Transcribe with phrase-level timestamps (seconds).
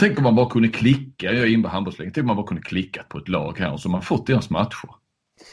[0.00, 2.46] Tänk om man bara kunde klicka, jag är inne på handbollsligan, tänk om man bara
[2.46, 4.90] kunde klicka på ett lag här och så man fått deras matcher.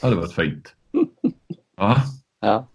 [0.00, 0.74] Det hade varit fint.
[1.78, 2.02] Ja.
[2.40, 2.68] Ja.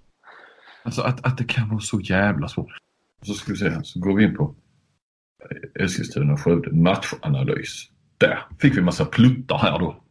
[0.84, 2.78] Alltså att, att det kan vara så jävla svårt.
[3.22, 4.56] Så ska vi se så går vi in på
[5.76, 7.90] Eskilstuna och Skövde matchanalys.
[8.18, 10.04] Där fick vi massa pluttar här då.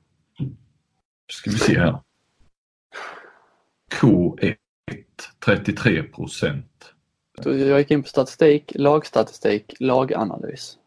[1.33, 2.01] Ska vi se här.
[3.93, 4.57] K1
[5.45, 6.95] 33 procent.
[7.45, 10.80] Jag gick in på statistik, lagstatistik, laganalys.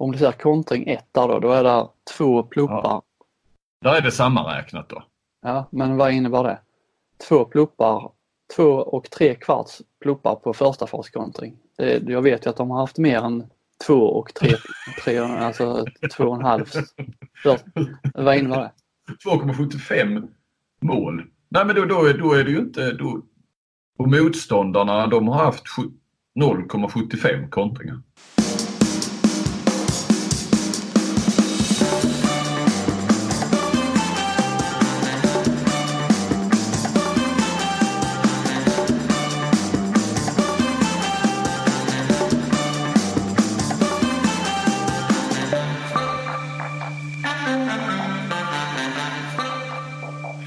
[0.00, 2.82] Om du ser kontring 1 där då, då är det två pluppar.
[2.82, 3.02] Ja.
[3.84, 5.02] Där är det sammanräknat då.
[5.42, 6.58] Ja, men vad innebär det?
[7.28, 8.10] Två pluppar,
[8.56, 11.56] två och tre kvarts pluppar på första faskontring.
[12.06, 13.46] Jag vet ju att de har haft mer än
[13.86, 14.50] två och tre,
[15.04, 15.84] tre alltså
[16.16, 16.64] två och en halv.
[18.14, 18.72] Vad innebär det?
[19.30, 20.28] 2,75
[20.80, 21.22] mål.
[21.48, 22.92] Nej men då, då, då är det ju inte...
[22.92, 23.22] Då,
[23.98, 25.64] och motståndarna de har haft
[26.40, 28.02] 0,75 kontringar.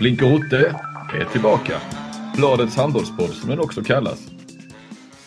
[0.04, 0.76] Flinke Otte
[1.20, 1.74] är tillbaka.
[2.38, 4.32] Bladets handbollspodd som den också kallas.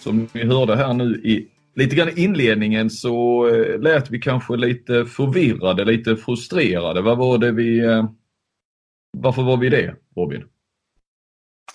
[0.01, 5.05] Som ni hörde här nu i lite grann inledningen så eh, lät vi kanske lite
[5.05, 7.03] förvirrade, lite frustrerade.
[7.03, 7.79] Vad var det vi...
[7.79, 8.05] Eh,
[9.19, 10.45] varför var vi det, Robin?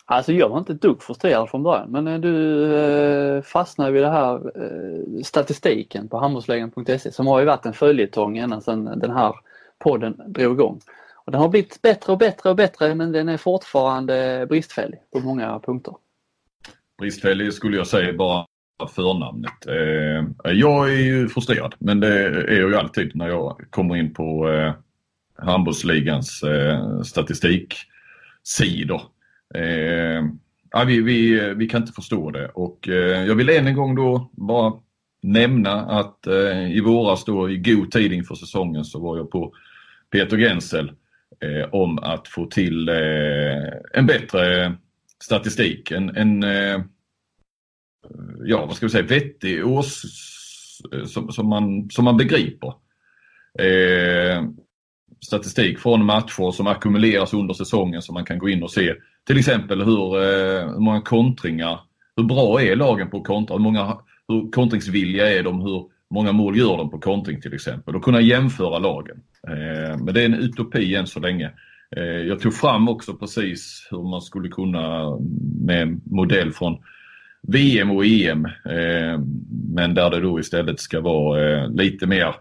[0.05, 4.11] Alltså jag var inte ett dugg frustrerad från början men eh, du fastnade vid det
[4.11, 4.41] här
[5.23, 9.35] statistiken på handbollsligan.se som har ju varit en följetong ända sedan den här
[9.79, 10.81] podden drog igång.
[11.31, 15.19] Och den har blivit bättre och bättre och bättre men den är fortfarande bristfällig på
[15.19, 15.93] många punkter.
[16.97, 18.45] Bristfällig skulle jag säga bara
[18.95, 19.67] förnamnet.
[19.67, 24.13] Eh, jag är ju frustrerad men det är jag ju alltid när jag kommer in
[24.13, 24.73] på eh,
[25.45, 29.01] handbollsligans eh, statistiksidor.
[29.55, 30.23] Eh,
[30.71, 33.95] ja, vi, vi, vi kan inte förstå det och eh, jag vill än en gång
[33.95, 34.73] då bara
[35.21, 39.53] nämna att eh, i våras då i god tid inför säsongen så var jag på
[40.11, 40.91] Peter Gensel
[41.41, 44.73] eh, om att få till eh, en bättre
[45.23, 45.91] statistik.
[45.91, 46.81] En, en eh,
[48.45, 50.03] ja, vad ska vi säga, vettig års...
[50.93, 52.73] Eh, som, som, man, som man begriper.
[53.59, 54.43] Eh,
[55.25, 58.95] statistik från matcher som ackumuleras under säsongen som man kan gå in och se.
[59.27, 61.79] Till exempel hur, eh, hur många kontringar,
[62.15, 63.97] hur bra är lagen på att kontra, hur, många,
[64.27, 68.21] hur kontringsvilliga är de, hur många mål gör de på kontring till exempel och kunna
[68.21, 69.17] jämföra lagen.
[69.47, 71.51] Eh, men det är en utopi än så länge.
[71.95, 75.17] Eh, jag tog fram också precis hur man skulle kunna
[75.61, 76.77] med modell från
[77.47, 79.19] VM och EM eh,
[79.73, 82.35] men där det då istället ska vara lite mer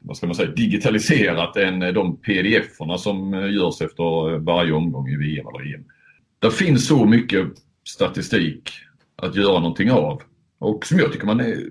[0.00, 5.46] vad ska man säga, digitaliserat än de pdf-erna som görs efter varje omgång i VM
[5.46, 5.84] eller EM.
[6.38, 7.46] Det finns så mycket
[7.84, 8.70] statistik
[9.16, 10.22] att göra någonting av
[10.58, 11.68] och som jag tycker man är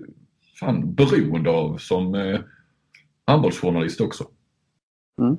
[0.60, 2.40] fan beroende av som eh,
[3.26, 4.24] handbollsjournalist också.
[5.18, 5.36] Mm.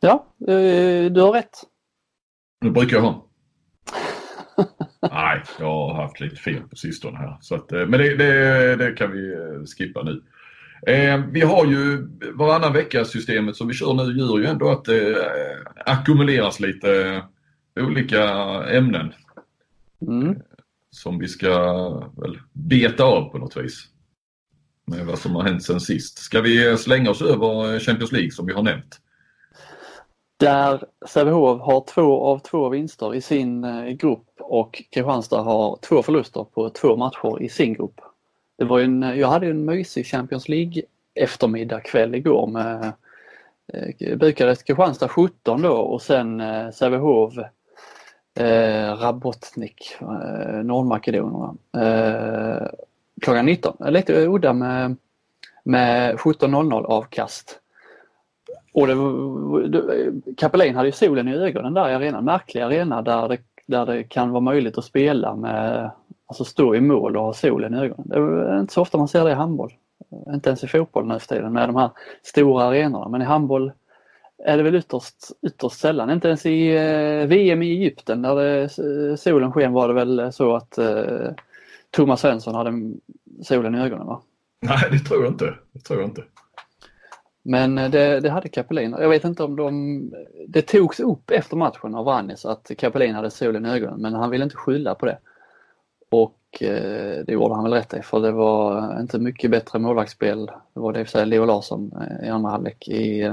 [0.00, 1.56] Ja, eh, du har rätt.
[2.60, 3.26] Det brukar jag ha.
[5.12, 7.38] Nej, jag har haft lite fel på sistone här.
[7.40, 10.22] Så att, eh, men det, det, det, kan vi eh, skippa nu.
[10.86, 15.10] Eh, vi har ju varannan vecka-systemet som vi kör nu gör ju ändå att det
[15.10, 17.22] eh, ackumuleras lite
[17.74, 18.22] olika
[18.64, 19.12] ämnen.
[20.00, 20.40] Mm
[20.90, 23.86] som vi ska väl beta av på något vis.
[24.84, 26.18] Med vad som har hänt sen sist.
[26.18, 29.00] Ska vi slänga oss över eh, Champions League som vi har nämnt?
[30.36, 36.02] Där Sävehof har två av två vinster i sin eh, grupp och Kristianstad har två
[36.02, 38.00] förluster på två matcher i sin grupp.
[38.58, 40.82] Det var en, eh, jag hade en mysig Champions League
[41.14, 42.92] eftermiddag kväll igår med
[44.16, 47.34] Bukarest Kristianstad 17 då och sen eh, Sävehof
[48.34, 51.58] eh, Rabotnik, eh, Nordmakedonien.
[51.76, 52.66] Eh,
[53.20, 53.76] klockan 19.
[53.80, 54.96] Lite udda med,
[55.64, 57.60] med 17.00 avkast.
[58.72, 58.94] Och det,
[59.68, 63.86] det, Kapelin hade ju solen i ögonen där i arenan, märklig arena där det, där
[63.86, 65.90] det kan vara möjligt att spela med,
[66.26, 68.04] alltså stå i mål och ha solen i ögonen.
[68.08, 69.72] Det är inte så ofta man ser det i handboll.
[70.34, 71.90] Inte ens i fotboll nu för tiden med de här
[72.22, 73.72] stora arenorna men i handboll
[74.44, 76.10] är det väl ytterst, ytterst sällan.
[76.10, 80.32] Inte ens i eh, VM i Egypten där det, eh, solen sken var det väl
[80.32, 81.30] så att eh,
[81.90, 82.72] Thomas Svensson hade
[83.42, 84.20] solen i ögonen va?
[84.60, 85.54] Nej det tror jag inte.
[85.72, 86.24] Det tror jag inte.
[87.42, 88.96] Men eh, det, det hade Capelin.
[89.00, 90.00] Jag vet inte om de...
[90.48, 94.30] Det togs upp efter matchen av Rannis att Capelin hade solen i ögonen men han
[94.30, 95.18] ville inte skylla på det.
[96.10, 99.78] Och och eh, det gjorde han väl rätt i för det var inte mycket bättre
[99.78, 100.46] målvaktsspel.
[100.46, 101.92] Det var det i och för sig Leo Larsson
[102.24, 103.32] i andra halvlek i,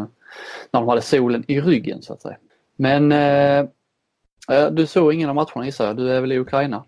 [0.71, 2.37] när de hade solen i ryggen så att säga.
[2.75, 3.09] Men
[4.71, 6.83] du såg ingen av matcherna gissar jag, du är väl i Ukraina?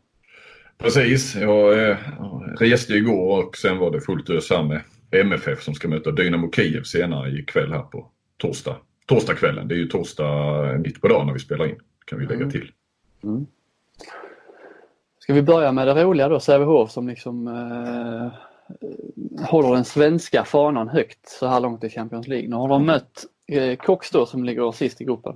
[0.78, 1.98] Precis, jag
[2.60, 4.82] reste igår och sen var det fullt ös här med
[5.12, 8.08] MFF som ska möta Dynamo Kiev senare ikväll här på
[8.38, 8.76] torsdag.
[9.06, 12.42] Torsdagskvällen, det är ju torsdag mitt på dagen när vi spelar in kan vi lägga
[12.42, 12.52] mm.
[12.52, 12.72] till.
[13.24, 13.46] Mm.
[15.20, 18.32] Ska vi börja med det roliga då, Sävehof som liksom eh,
[19.46, 22.50] håller den svenska fanan högt så här långt i Champions League.
[22.50, 25.36] Nu har de mött eh, Eh, Cox då som ligger sist i gruppen.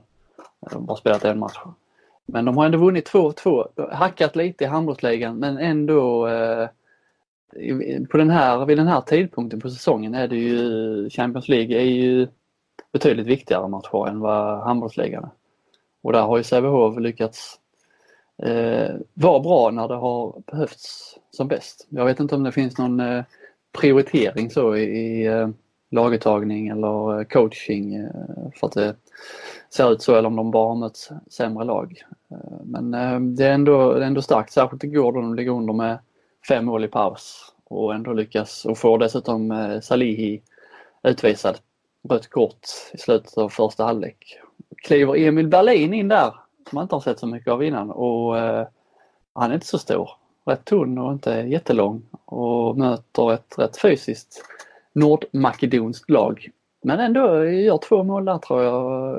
[0.60, 1.60] De har bara spelat en match.
[2.25, 6.68] Men de har ändå vunnit 2-2, hackat lite i handbollsligan men ändå eh,
[8.10, 11.86] på den här, vid den här tidpunkten på säsongen är det ju Champions League är
[11.86, 12.27] ju
[12.92, 15.30] betydligt viktigare matcher än vad handbollsligan är.
[16.01, 17.60] Och där har ju Sävehof lyckats
[18.44, 21.88] eh, vara bra när det har behövts som bäst.
[21.89, 23.24] Jag vet inte om det finns någon eh,
[23.71, 25.50] prioritering så i, i eh,
[25.94, 28.95] laguttagning eller eh, coaching eh, för att det
[29.69, 32.04] ser ut så eller om de bara har mött sämre lag.
[32.31, 32.92] Eh, men
[33.36, 36.00] det är, ändå, det är ändå starkt, särskilt igår då de ligger under med
[36.48, 40.42] fem mål i paus och ändå lyckas och får dessutom Salihi
[41.04, 41.57] utvisad
[42.10, 44.39] rött kort i slutet av första halvlek.
[44.78, 46.31] Kliver Emil Berlin in där
[46.69, 48.36] som man inte har sett så mycket av innan och
[49.34, 50.10] han är inte så stor.
[50.46, 54.44] Rätt tunn och inte jättelång och möter ett rätt fysiskt
[54.94, 56.50] nordmakedonskt lag.
[56.81, 59.16] Men ändå gör två mål där tror jag.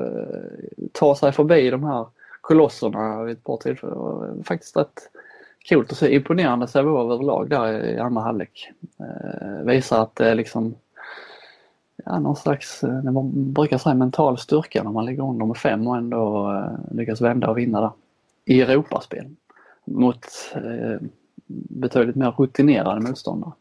[0.93, 2.07] Tar sig förbi de här
[2.41, 4.45] kolosserna vid ett par tillfällen.
[4.45, 5.11] Faktiskt rätt
[5.69, 6.15] coolt att se.
[6.15, 8.71] Imponerande Sävehof överlag där i andra halvlek.
[9.01, 10.75] Eh, visar att det liksom
[12.05, 15.57] ja, någon slags, eh, det man brukar säga mental styrka när man ligger under med
[15.57, 17.91] fem och ändå eh, lyckas vända och vinna där.
[18.45, 19.27] I Europaspel
[19.85, 21.07] mot eh,
[21.47, 23.53] betydligt mer rutinerade motståndare.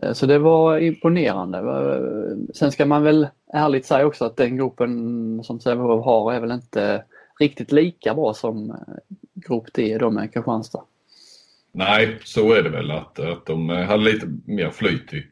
[0.00, 1.58] Eh, så det var imponerande.
[1.58, 6.40] Eh, sen ska man väl ärligt säga också att den gruppen som Sävehof har är
[6.40, 7.04] väl inte
[7.40, 8.76] riktigt lika bra som eh,
[9.34, 10.82] grupp D då med Kristianstad.
[11.72, 15.26] Nej, så är det väl att, att de hade lite mer flyt i,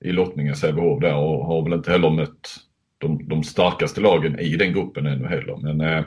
[0.00, 2.56] i lottningen Sävehof där och har väl inte heller mött
[2.98, 5.56] de, de starkaste lagen i den gruppen ännu heller.
[5.56, 6.04] Men eh,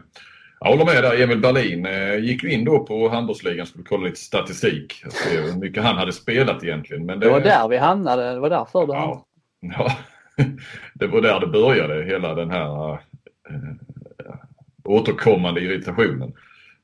[0.60, 1.22] jag håller med där.
[1.22, 5.04] Emil Berlin eh, gick ju in då på handbollsligan skulle kolla lite statistik.
[5.10, 7.06] Se hur mycket han hade spelat egentligen.
[7.06, 8.34] Men det, det var där vi hamnade.
[8.34, 9.26] Det var därför du ja,
[9.60, 9.92] ja,
[10.94, 13.00] det var där det började hela den här eh,
[14.84, 16.34] återkommande irritationen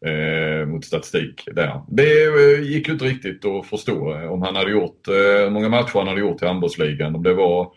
[0.06, 1.82] eh, mot statistik där.
[1.88, 5.70] Det eh, gick ju inte riktigt att förstå eh, om han hade gjort, eh, många
[5.70, 7.16] matcher han hade gjort i handbollsligan.
[7.16, 7.72] Om det var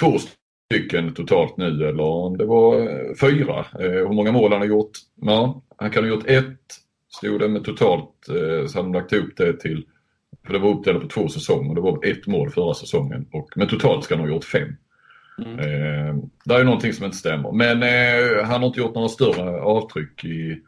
[0.00, 0.18] två
[0.72, 3.58] stycken totalt nu eller om det var eh, fyra.
[3.58, 4.90] Eh, hur många mål han har gjort?
[5.14, 6.60] Ja, han kan ha gjort ett,
[7.08, 9.86] stod det, med totalt eh, så de lagt ihop det till,
[10.46, 11.74] för det var uppdelat på två säsonger.
[11.74, 14.76] Det var ett mål förra säsongen och, men totalt ska han ha gjort fem.
[15.38, 15.58] Mm.
[15.58, 16.14] Eh,
[16.44, 17.52] det är någonting som inte stämmer.
[17.52, 20.62] Men eh, han har inte gjort några större avtryck i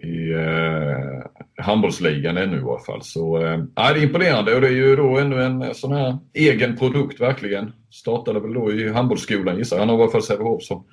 [0.00, 3.02] i eh, handbollsligan ännu i alla fall.
[3.02, 6.76] Så eh, det är imponerande och det är ju då ännu en sån här egen
[6.76, 7.72] produkt verkligen.
[7.90, 9.80] Startade väl då i handbollsskolan gissar jag.
[9.80, 10.84] Han har i alla fall Sävehof som,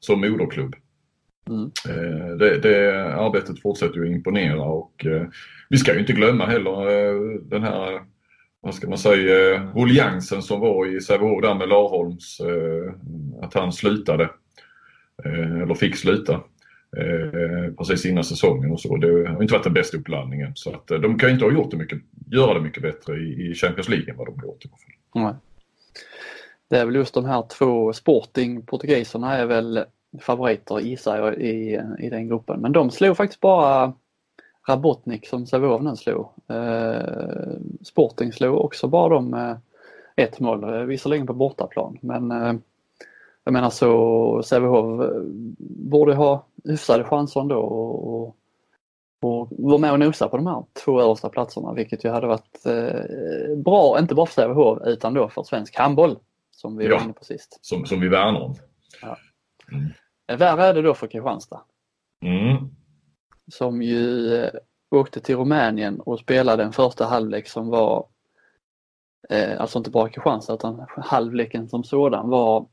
[0.00, 0.74] som moderklubb.
[1.48, 1.70] Mm.
[1.88, 5.26] Eh, det, det, arbetet fortsätter ju att imponera och eh,
[5.68, 8.00] vi ska ju inte glömma heller eh, den här
[8.60, 12.94] vad ska man säga, eh, ruljansen som var i Sävehof där med Larholms, eh,
[13.44, 14.30] att han slutade.
[15.24, 16.40] Eh, eller fick sluta
[16.96, 18.96] eh, precis innan säsongen och så.
[18.96, 20.52] Det har inte varit den bästa uppladdningen.
[20.54, 23.16] Så att, eh, de kan ju inte ha gjort det mycket, göra det mycket bättre
[23.16, 24.94] i, i Champions League än vad de har gjort i alla fall.
[26.68, 29.84] Det är väl just de här två Sporting, portugiserna är väl
[30.20, 32.60] favoriter gissar jag i, i den gruppen.
[32.60, 33.92] Men de slog faktiskt bara
[34.68, 36.28] Rabotnik som Sävehof nu slog.
[36.48, 39.60] Eh, Sporting slog också bara dem med
[40.16, 42.54] ett mål, eh, visserligen på bortaplan men eh,
[43.44, 45.10] jag menar så Sävehof
[45.58, 48.36] borde ha hyfsade chanser ändå och, och,
[49.22, 52.66] och vara med och nosa på de här två översta platserna vilket ju hade varit
[52.66, 56.18] eh, bra, inte bara för Sävehof utan då för svensk handboll
[56.50, 57.58] som vi ja, var inne på sist.
[57.62, 58.54] Som, som vi värnar om.
[59.02, 59.16] Ja.
[59.72, 59.90] Mm.
[60.26, 61.60] Eh, värre är det då för Kristianstad.
[62.22, 62.56] Mm.
[63.52, 64.50] Som ju eh,
[64.90, 68.06] åkte till Rumänien och spelade en första halvlek som var,
[69.28, 72.66] eh, alltså inte bara Kristianstad utan halvleken som sådan var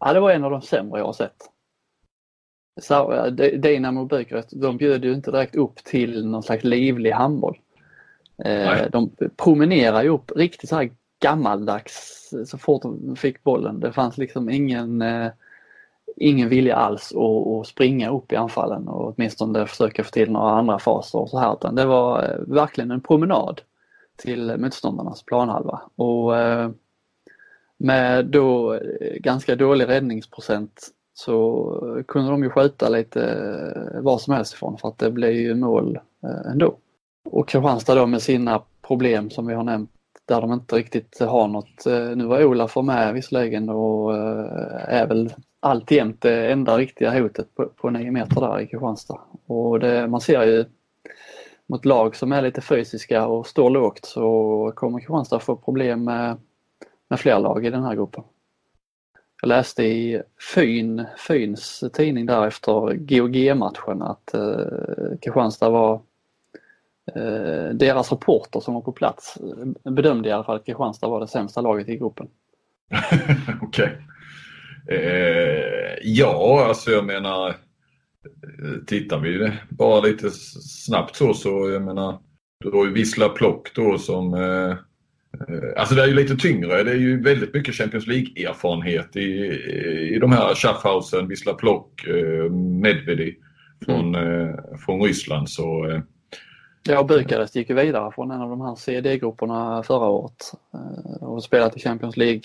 [0.00, 1.50] Ja, det var en av de sämre jag har sett.
[3.56, 7.58] Dynamo Bukarest, de bjöd ju inte direkt upp till någon slags livlig handboll.
[8.44, 8.88] Eh, Nej.
[8.92, 13.80] De promenerar ju upp riktigt så här gammaldags så fort de fick bollen.
[13.80, 15.30] Det fanns liksom ingen, eh,
[16.16, 20.50] ingen vilja alls att, att springa upp i anfallen och åtminstone försöka få till några
[20.50, 23.60] andra faser och så här utan det var eh, verkligen en promenad
[24.16, 25.80] till motståndarnas planhalva.
[25.96, 26.70] Och eh,
[27.76, 34.34] med då eh, ganska dålig räddningsprocent så kunde de ju skjuta lite eh, vad som
[34.34, 36.76] helst ifrån för att det blev ju mål eh, ändå.
[37.24, 39.90] Och Kristianstad då med sina problem som vi har nämnt
[40.24, 41.86] där de inte riktigt har något.
[41.86, 44.14] Eh, nu var Olaf med visserligen och
[44.88, 49.20] är väl alltjämt det enda riktiga hotet på, på 9 meter där i Kristianstad.
[49.46, 50.64] Och det, man ser ju
[51.66, 56.36] mot lag som är lite fysiska och står lågt så kommer Kristianstad få problem med,
[57.08, 58.24] med fler lag i den här gruppen.
[59.40, 60.22] Jag läste i
[60.54, 65.94] Fyn, Fyns tidning där efter GOG-matchen att eh, Kristianstad var
[67.14, 69.38] eh, deras reporter som var på plats
[69.84, 72.28] eh, bedömde i alla fall att Kristianstad var det sämsta laget i gruppen.
[73.62, 73.98] Okej.
[74.86, 74.96] Okay.
[74.98, 77.56] Eh, ja, alltså jag menar
[78.86, 82.18] tittar vi bara lite snabbt så så jag menar
[82.64, 84.76] du har ju Vissla Plock då som eh, eh,
[85.76, 86.82] Alltså det är ju lite tyngre.
[86.82, 89.28] Det är ju väldigt mycket Champions League-erfarenhet i,
[90.14, 93.36] i de här Schaffhausen, Vissla Plock, eh, Medvedi
[93.84, 94.56] från, mm.
[94.78, 95.50] från Ryssland.
[95.50, 96.00] Så, eh,
[96.82, 100.52] ja, Bukarest gick ju vidare från en av de här CD-grupperna förra året
[101.20, 102.42] och spelat i Champions League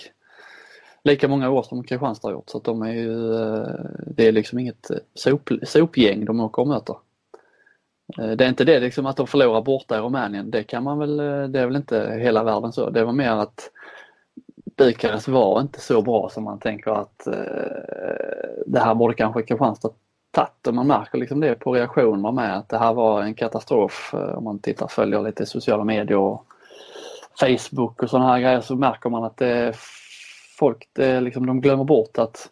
[1.03, 3.67] lika många år som Kristianstad har gjort så de är ju, eh,
[4.07, 6.95] det är liksom inget eh, sop, sopgäng de åker och möter.
[8.19, 10.99] Eh, det är inte det liksom att de förlorar borta i Rumänien, det kan man
[10.99, 12.89] väl, eh, det är väl inte hela världen så.
[12.89, 13.71] Det var mer att
[14.77, 17.33] Bukarest var inte så bra som man tänker att eh,
[18.65, 19.89] det här borde kanske Kristianstad
[20.31, 24.13] tagit och man märker liksom det på reaktioner med att det här var en katastrof
[24.13, 26.45] om man tittar följer lite sociala medier och
[27.39, 29.75] Facebook och sådana här grejer så märker man att det
[30.59, 32.49] folk det, liksom, de glömmer bort att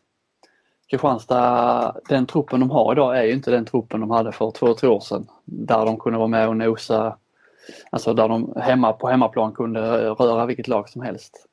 [0.91, 4.74] Kristianstad, den truppen de har idag är ju inte den truppen de hade för två,
[4.74, 5.27] tre år sedan.
[5.45, 7.17] Där de kunde vara med och nosa,
[7.89, 11.48] alltså där de hemma på hemmaplan kunde röra vilket lag som helst.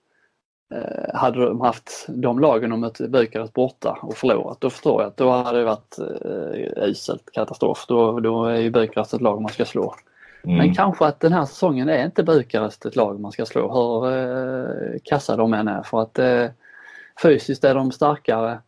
[0.75, 5.09] Eh, hade de haft de lagen och mött Bukarest borta och förlorat, då förstår jag
[5.09, 7.85] att då hade det varit eh, uselt katastrof.
[7.89, 9.95] Då, då är ju Bukarest ett lag man ska slå.
[10.45, 10.57] Mm.
[10.57, 14.17] Men kanske att den här säsongen är inte Bukarest ett lag man ska slå hur
[14.17, 16.47] eh, kassa de än är för att eh,
[17.23, 18.59] fysiskt är de starkare.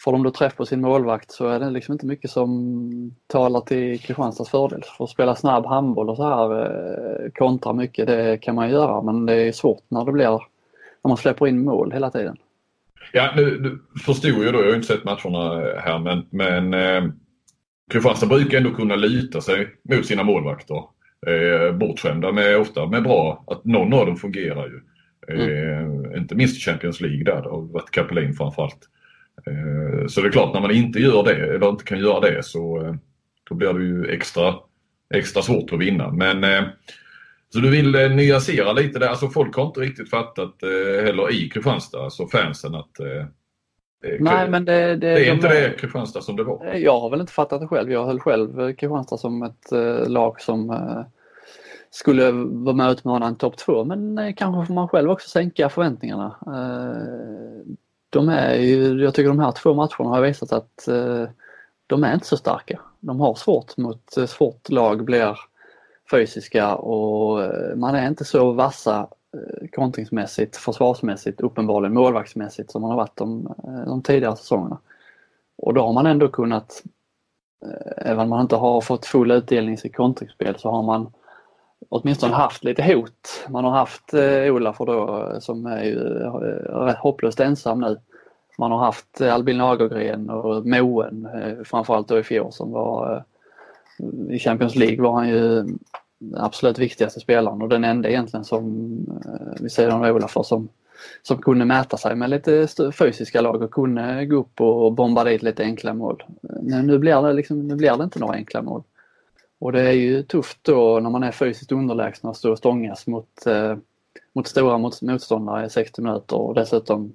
[0.00, 3.60] Får de då träff på sin målvakt så är det liksom inte mycket som talar
[3.60, 4.82] till Kristianstads fördel.
[4.96, 9.02] För att spela snabb handboll och så här eh, kontra mycket, det kan man göra
[9.02, 10.40] men det är svårt när det blir
[11.04, 12.36] när man släpper in mål hela tiden.
[13.12, 16.74] Ja, nu, nu förstod jag då, jag har ju inte sett matcherna här men, men
[16.74, 17.10] eh,
[17.90, 20.84] Kristianstad brukar ändå kunna lita sig mot sina målvakter.
[21.26, 24.80] Eh, bortskämda med ofta med bra, att någon av dem fungerar ju.
[25.28, 26.16] Eh, mm.
[26.16, 28.88] Inte minst i Champions League där, det har varit Kapelin framförallt.
[29.46, 32.42] Eh, så det är klart när man inte gör det, eller inte kan göra det
[32.42, 32.94] så eh,
[33.48, 34.54] då blir det ju extra,
[35.14, 36.10] extra svårt att vinna.
[36.10, 36.62] Men eh,
[37.48, 41.32] så du vill eh, nyansera lite där, alltså folk har inte riktigt fattat eh, heller
[41.32, 42.90] i Kristianstad, alltså fansen att
[44.20, 46.74] Nej, men det, det, det är de inte det Kristianstad som det var?
[46.74, 47.92] Jag har väl inte fattat det själv.
[47.92, 51.04] Jag höll själv Kristianstad som ett eh, lag som eh,
[51.90, 55.68] skulle vara med och utmana en topp två men kanske får man själv också sänka
[55.68, 56.36] förväntningarna.
[58.14, 61.24] De är ju, jag tycker de här två matcherna har visat att eh,
[61.86, 62.80] de är inte så starka.
[63.00, 65.38] De har svårt mot, eh, svårt lag blir
[66.10, 72.90] fysiska och eh, man är inte så vassa Eh, kontringsmässigt, försvarsmässigt, uppenbarligen målvaktsmässigt som man
[72.90, 74.78] har varit de, eh, de tidigare säsongerna.
[75.56, 76.82] Och då har man ändå kunnat,
[77.66, 81.12] eh, även om man inte har fått full utdelning i sitt kontringsspel, så har man
[81.88, 83.46] åtminstone haft lite hot.
[83.48, 86.22] Man har haft eh, då, eh, som är ju
[86.88, 87.96] eh, hopplöst ensam nu.
[88.58, 91.28] Man har haft eh, Albin Lagergren och Moen,
[91.64, 93.24] framförallt då i fjol som var
[94.30, 95.64] i Champions League var han ju
[96.36, 98.64] absolut viktigaste spelaren och den enda egentligen som,
[99.24, 100.68] eh, vid sidan av Olafur som,
[101.22, 105.42] som kunde mäta sig med lite fysiska lag och kunde gå upp och bomba dit
[105.42, 106.24] lite enkla mål.
[106.62, 108.82] Men nu blir det, liksom, nu blir det inte några enkla mål.
[109.64, 113.06] Och det är ju tufft då när man är fysiskt underlägsen och står och stångas
[113.06, 113.76] mot, eh,
[114.32, 117.12] mot stora motståndare i 60 minuter och dessutom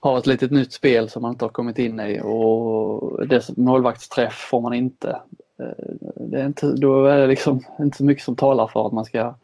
[0.00, 4.34] har ett litet nytt spel som man inte har kommit in i och dess målvaktsträff
[4.34, 5.20] får man inte.
[5.58, 5.84] Eh,
[6.14, 9.04] det är inte, då är det liksom inte så mycket som talar för att man
[9.04, 9.34] ska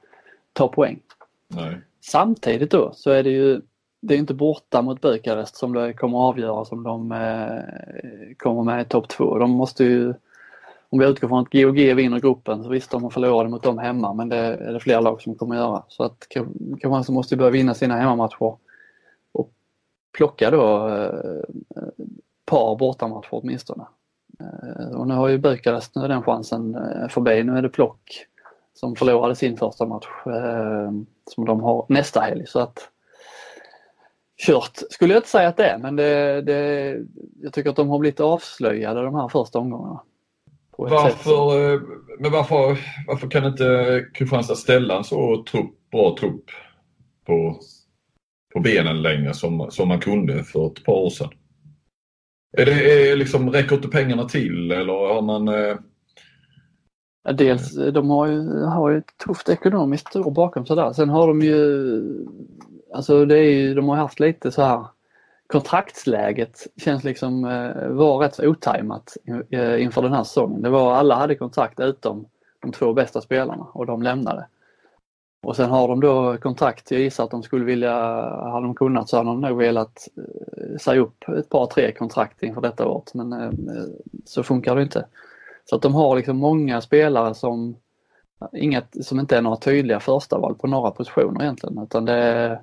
[0.52, 1.00] ta poäng.
[1.48, 1.76] Nej.
[2.00, 3.60] Samtidigt då så är det ju
[4.00, 8.62] det är inte borta mot Bukarest som det kommer att avgöra om de eh, kommer
[8.62, 9.38] med i topp två.
[9.38, 10.14] De måste ju,
[10.94, 13.78] om vi utgår från att GOG vinner gruppen, så visst de har förlorat mot dem
[13.78, 15.82] hemma men det är det fler lag som kommer att göra.
[15.88, 18.56] Så att Kristianstad måste börja vinna sina hemmamatcher
[19.32, 19.52] och
[20.16, 21.84] plocka då eh,
[22.44, 23.84] par bortamatcher åtminstone.
[24.40, 27.44] Eh, och nu har ju Bukarest, nu är den chansen eh, förbi.
[27.44, 28.26] Nu är det Plock
[28.74, 30.90] som förlorade sin första match eh,
[31.30, 32.46] som de har nästa helg.
[32.46, 32.90] Så att
[34.46, 36.96] kört skulle jag inte säga att det är men det, det,
[37.42, 40.00] jag tycker att de har blivit avslöjade de här första omgångarna.
[40.78, 41.80] Varför,
[42.20, 46.44] men varför, varför kan inte Kristianstad ställa en så trupp, bra trupp
[47.26, 47.60] på,
[48.54, 51.30] på benen längre som, som man kunde för ett par år sedan?
[52.56, 55.48] Är det, är liksom, räcker inte pengarna till eller har man...
[55.48, 55.76] Eh...
[57.24, 60.92] Ja, dels, de har ju, har ju ett tufft ekonomiskt år bakom sig där.
[60.92, 62.02] Sen har de ju,
[62.94, 64.86] alltså det är ju, de har haft lite så här
[65.46, 69.16] kontraktsläget känns liksom eh, var rätt otajmat
[69.50, 70.62] eh, inför den här säsongen.
[70.62, 72.26] Det var alla hade kontrakt utom
[72.60, 74.46] de två bästa spelarna och de lämnade.
[75.44, 77.94] Och sen har de då kontrakt, jag gissar att de skulle vilja,
[78.50, 82.42] hade de kunnat så hade de nog velat eh, säga upp ett par tre kontrakt
[82.42, 83.50] inför detta året men eh,
[84.24, 85.06] så funkar det inte.
[85.64, 87.76] Så att de har liksom många spelare som,
[88.40, 92.14] eh, inget, som inte är några tydliga första val på några positioner egentligen utan det
[92.14, 92.62] är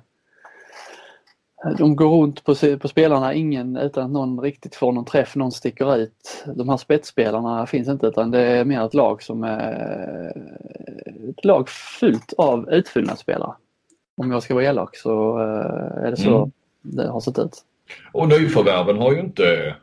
[1.78, 5.52] de går runt på, på spelarna ingen utan att någon riktigt får någon träff, någon
[5.52, 6.44] sticker ut.
[6.46, 10.32] De här spetsspelarna finns inte utan det är mer ett lag som är
[11.30, 13.52] ett lag fullt av utfyllnadsspelare.
[14.16, 16.50] Om jag ska vara elak så eh, är det så mm.
[16.82, 17.64] det har sett ut.
[18.12, 19.76] Och nyförvärven har ju inte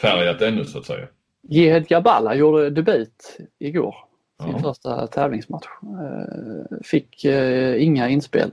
[0.00, 1.06] färgat ännu så att säga.
[1.42, 3.94] Gehed Jabala gjorde debut igår.
[4.42, 4.58] Sin ja.
[4.58, 5.66] första tävlingsmatch.
[5.82, 8.50] Eh, fick eh, inga inspel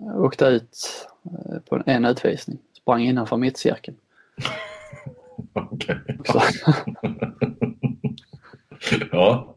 [0.00, 0.76] Åkte ut
[1.24, 2.58] eh, på en utvisning.
[2.72, 3.96] Sprang innanför mittcirkeln.
[5.52, 5.98] Okej.
[9.12, 9.54] ja.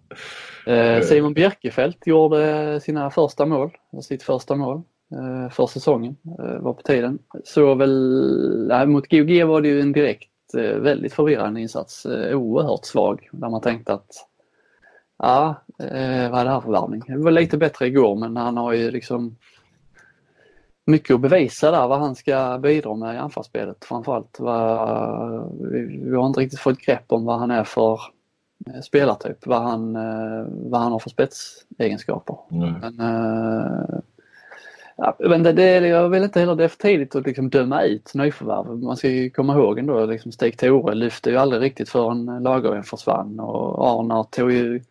[0.65, 3.71] Eh, Simon Bjerkefelt gjorde sina första mål,
[4.01, 4.81] sitt första mål
[5.11, 6.15] eh, för säsongen.
[6.59, 7.19] Var på tiden.
[7.43, 10.29] Så väl, nej, mot GOG var det ju en direkt
[10.79, 12.05] väldigt förvirrande insats.
[12.33, 14.27] Oerhört svag där man tänkte att
[15.17, 17.03] ja, vad är det här för värvning?
[17.07, 19.35] Det var lite bättre igår men han har ju liksom
[20.85, 24.39] mycket att bevisa där vad han ska bidra med i anfallsspelet framförallt.
[25.79, 28.01] Vi har inte riktigt fått grepp om vad han är för
[28.67, 32.37] eh, spelartyp, vad han, eh, vad han har för spetsegenskaper.
[32.51, 32.73] Mm.
[32.73, 32.95] Men,
[34.97, 37.81] ja, men det, det, jag vill inte heller, det är för tidigt att liksom döma
[37.81, 38.83] ut nyförvärv.
[38.83, 42.83] Man ska ju komma ihåg ändå, liksom Stig Tore lyfte ju aldrig riktigt förrän Lagergren
[42.83, 44.81] försvann och Arnar tog ju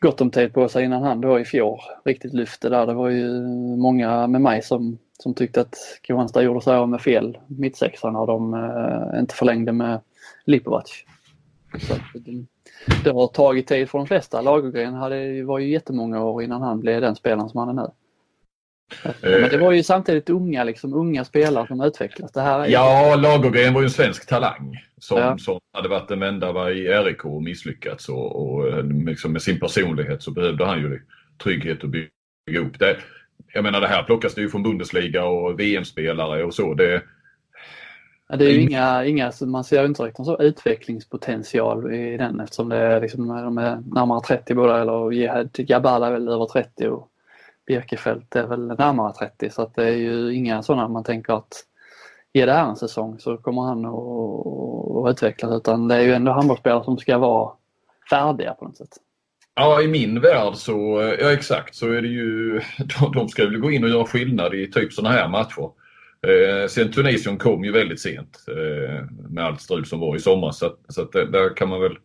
[0.00, 2.86] gott om tid på sig innan han då i fjol riktigt lyfte där.
[2.86, 3.40] Det var ju
[3.76, 8.26] många med mig som, som tyckte att Kristianstad gjorde sig av med fel mittsexa när
[8.26, 10.00] de eh, inte förlängde med
[10.44, 11.04] Lipovac.
[11.80, 12.36] Så det, eh,
[13.04, 14.40] det har tagit tid för de flesta.
[14.40, 17.90] Lagergren hade, var ju jättemånga år innan han blev den spelaren som han är nu.
[19.04, 22.32] Eh, men det var ju samtidigt unga, liksom, unga spelare som utvecklades.
[22.32, 22.66] Det här är...
[22.66, 25.38] Ja, Lagergren var ju en svensk talang som, ja.
[25.38, 28.08] som hade varit den enda i RIK och misslyckats.
[28.08, 31.00] Och, och liksom med sin personlighet så behövde han ju
[31.42, 32.78] trygghet att bygga upp.
[32.78, 32.96] Det,
[33.54, 36.74] jag menar det här plockas det ju från Bundesliga och VM-spelare och så.
[36.74, 37.02] Det,
[38.30, 42.68] Ja, det är ju inga, inga, man ser inte riktigt så utvecklingspotential i den eftersom
[42.68, 47.08] det är liksom, de är närmare 30 båda eller Jabala är väl över 30 och
[47.66, 51.64] Birkefält är väl närmare 30 så att det är ju inga sådana man tänker att
[52.32, 56.32] ge det här en säsong så kommer han att, utvecklas utan det är ju ändå
[56.32, 57.52] handbollsspelare som ska vara
[58.10, 58.96] färdiga på något sätt.
[59.54, 62.60] Ja, i min värld så, ja exakt, så är det ju,
[63.00, 65.70] de, de ska väl gå in och göra skillnad i typ sådana här matcher.
[66.26, 70.58] Eh, sen Tunisien kom ju väldigt sent eh, med allt strul som var i somras
[70.58, 71.98] så, att, så att där kan man väl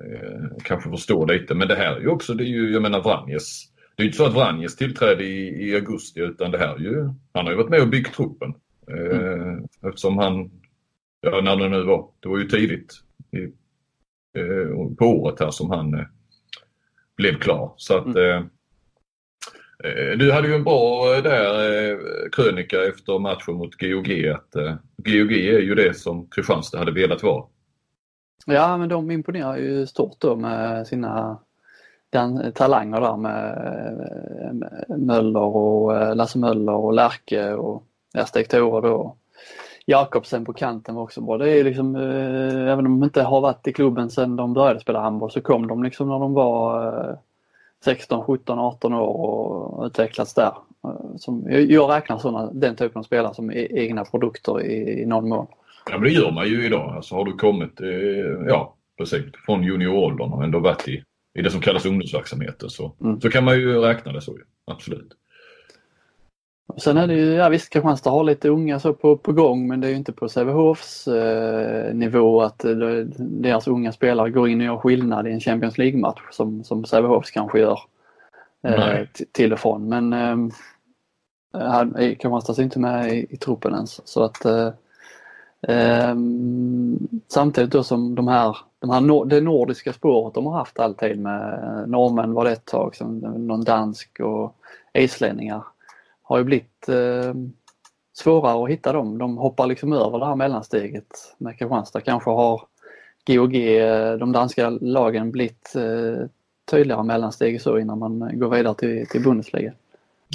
[0.00, 1.54] eh, kanske förstå lite.
[1.54, 4.08] Men det här är ju också, det är ju, jag menar Vranjes det är ju
[4.08, 7.56] inte så att Vranjes tillträdde i, i augusti utan det här ju, han har ju
[7.56, 8.54] varit med och byggt truppen.
[8.88, 9.68] Mm.
[9.82, 10.50] Eftersom han,
[11.20, 12.92] ja när det nu var, det var ju tidigt
[13.30, 13.42] i,
[14.38, 16.06] eh, på året här som han eh,
[17.16, 17.74] blev klar.
[17.76, 18.48] Så att mm.
[20.18, 21.98] Du hade ju en bra där
[22.32, 24.52] krönika efter matchen mot GOG att
[24.96, 27.44] GOG är ju det som Kristianstad hade velat vara.
[28.46, 31.38] Ja men de imponerar ju stort då med sina
[32.10, 37.86] den, talanger där med Möller och Lasse Möller och Lärke och
[38.26, 39.16] Stig Tore då.
[39.86, 41.38] Jakobsen på kanten var också bra.
[41.38, 44.80] Det är liksom, eh, även om de inte har varit i klubben sedan de började
[44.80, 47.16] spela handboll så kom de liksom när de var eh,
[47.84, 50.52] 16, 17, 18 år och utvecklats där.
[50.84, 55.06] Eh, som, jag räknar såna, den typen av spelare som e-, egna produkter i, i
[55.06, 55.46] någon mån.
[55.90, 56.96] Ja men det gör man ju idag.
[56.96, 57.88] Alltså har du kommit, eh,
[58.48, 63.20] ja precis, från junioråldern och ändå varit i i det som kallas ungdomsverksamheter så, mm.
[63.20, 64.38] så kan man ju räkna det så.
[64.64, 65.12] Absolut.
[66.76, 69.80] Sen är det ju, ja visst Kristianstad har lite unga så på, på gång men
[69.80, 72.76] det är ju inte på Sävehofs eh, nivå att eh,
[73.18, 77.30] deras unga spelare går in och gör skillnad i en Champions League-match som, som Sävehofs
[77.30, 77.80] kanske gör
[78.62, 79.88] eh, till och från.
[79.88, 84.08] Men eh, Kristianstad är inte med i, i truppen ens.
[84.08, 84.70] Så att, eh,
[85.62, 86.14] eh,
[87.28, 91.84] samtidigt då som de här, de här det nordiska spåret de har haft alltid med
[91.86, 94.56] norrmän var det ett tag, som någon dansk och
[94.92, 95.62] islänningar
[96.24, 97.34] har ju blivit eh,
[98.12, 99.18] svårare att hitta dem.
[99.18, 101.06] De hoppar liksom över det här mellansteget
[101.38, 102.00] med Kristianstad.
[102.00, 102.62] Kanske har
[103.26, 106.26] GOG, eh, de danska lagen, blivit eh,
[106.70, 109.72] tydligare mellansteg så innan man går vidare till, till Bundesliga.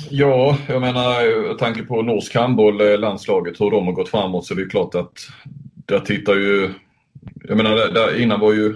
[0.09, 4.45] Ja, jag menar med tanke på norsk handboll, eh, landslaget, hur de har gått framåt
[4.45, 5.13] så är det klart att
[5.85, 6.69] där tittar ju...
[7.43, 8.75] Jag menar där, innan var ju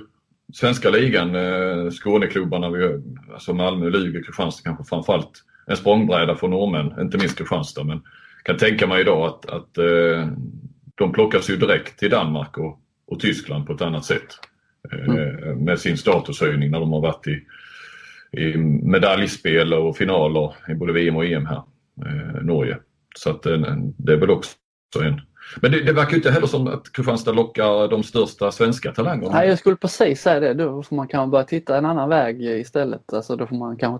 [0.54, 2.68] svenska ligan, eh, Skåneklubbarna,
[3.34, 7.84] alltså Malmö, Luleå, Kristianstad kanske framförallt en språngbräda för norrmän, inte minst Kristianstad.
[7.84, 8.02] Men
[8.44, 10.28] kan tänka mig idag att, att eh,
[10.96, 14.28] de plockas ju direkt till Danmark och, och Tyskland på ett annat sätt.
[14.92, 15.58] Eh, mm.
[15.58, 17.44] Med sin statushöjning när de har varit i,
[18.42, 21.64] i medaljspel och finaler i både VM och EM här,
[22.06, 22.78] eh, Norge.
[23.16, 23.58] Så att eh,
[23.98, 24.56] det är väl också
[25.04, 25.22] en
[25.62, 29.34] men det, det verkar inte heller som att Kristianstad lockar de största svenska talangerna.
[29.34, 30.54] Nej, jag skulle precis säga det.
[30.54, 33.14] Då får man kanske börja titta en annan väg istället.
[33.14, 34.00] Alltså, då får man kanske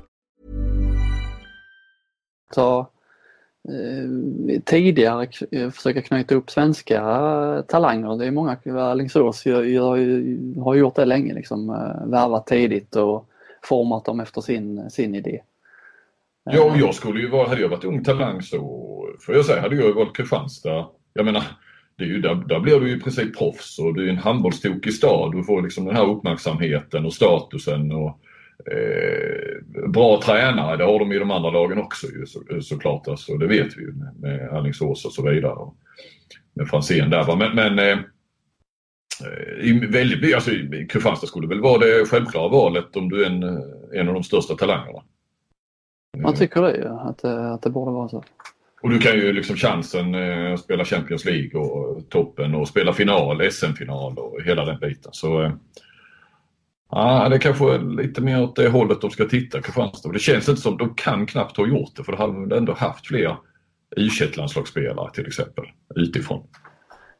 [2.51, 2.89] ta
[3.69, 5.27] eh, tidigare
[5.71, 7.01] försöka knyta upp svenska
[7.67, 8.17] talanger.
[8.17, 9.45] Det är många, Alingsås
[10.63, 13.27] har gjort det länge, liksom, eh, värvat tidigt och
[13.63, 15.41] format dem efter sin, sin idé.
[16.43, 18.57] Ja, och jag skulle ju vara, hade jag varit ung talang så
[19.19, 20.87] får jag säga, hade jag valt Kristianstad.
[21.13, 21.43] Jag menar,
[21.97, 24.17] det är ju, där, där blir du ju i princip proffs och du är en
[24.17, 25.31] handbollstokig stad.
[25.31, 28.19] Du får liksom den här uppmärksamheten och statusen och
[28.71, 33.07] Eh, bra tränare, det har de i de andra lagen också ju, så, såklart.
[33.07, 35.53] Alltså, det vet vi ju med, med Alingsås och så vidare.
[35.53, 35.75] Och
[36.53, 37.35] med Franzén där.
[37.35, 37.99] Men, men eh,
[39.59, 40.51] i väldigt, alltså,
[40.89, 43.43] Kristianstad skulle väl vara det självklara valet om du är en,
[43.93, 45.03] en av de största talangerna.
[46.17, 48.23] Man tycker det ju, att, att det borde vara så.
[48.81, 52.93] Och du kan ju liksom chansen eh, att spela Champions League och toppen och spela
[52.93, 55.11] final, SM-final och hela den biten.
[55.13, 55.51] Så eh,
[56.91, 60.11] Ja, det är kanske lite mer åt det hållet de ska titta, Kristianstad.
[60.11, 62.73] Det känns inte som de kan knappt ha gjort det för då hade de ändå
[62.73, 63.37] haft fler
[63.97, 66.47] u landslagsspelare till exempel utifrån.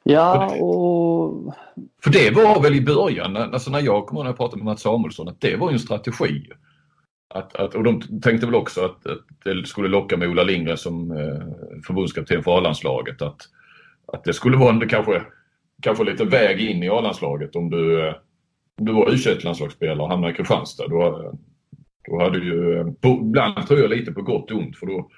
[0.04, 1.56] Ja, och...
[2.04, 4.82] För det var väl i början, alltså när jag kom när jag pratade med Mats
[4.82, 6.50] Samuelsson, att det var en strategi.
[7.34, 10.78] Att, att, och de tänkte väl också att, att det skulle locka med Ola Lindgren
[10.78, 13.22] som eh, förbundskapten för A-landslaget.
[13.22, 13.42] Att,
[14.08, 15.22] att det skulle vara en kanske,
[15.82, 18.14] kanske lite väg in i A-landslaget om du eh,
[18.78, 21.34] du var u landslagsspelare och hamnade i Kristianstad då,
[22.10, 25.10] då hade ju, ibland tror jag lite på gott och ont för då,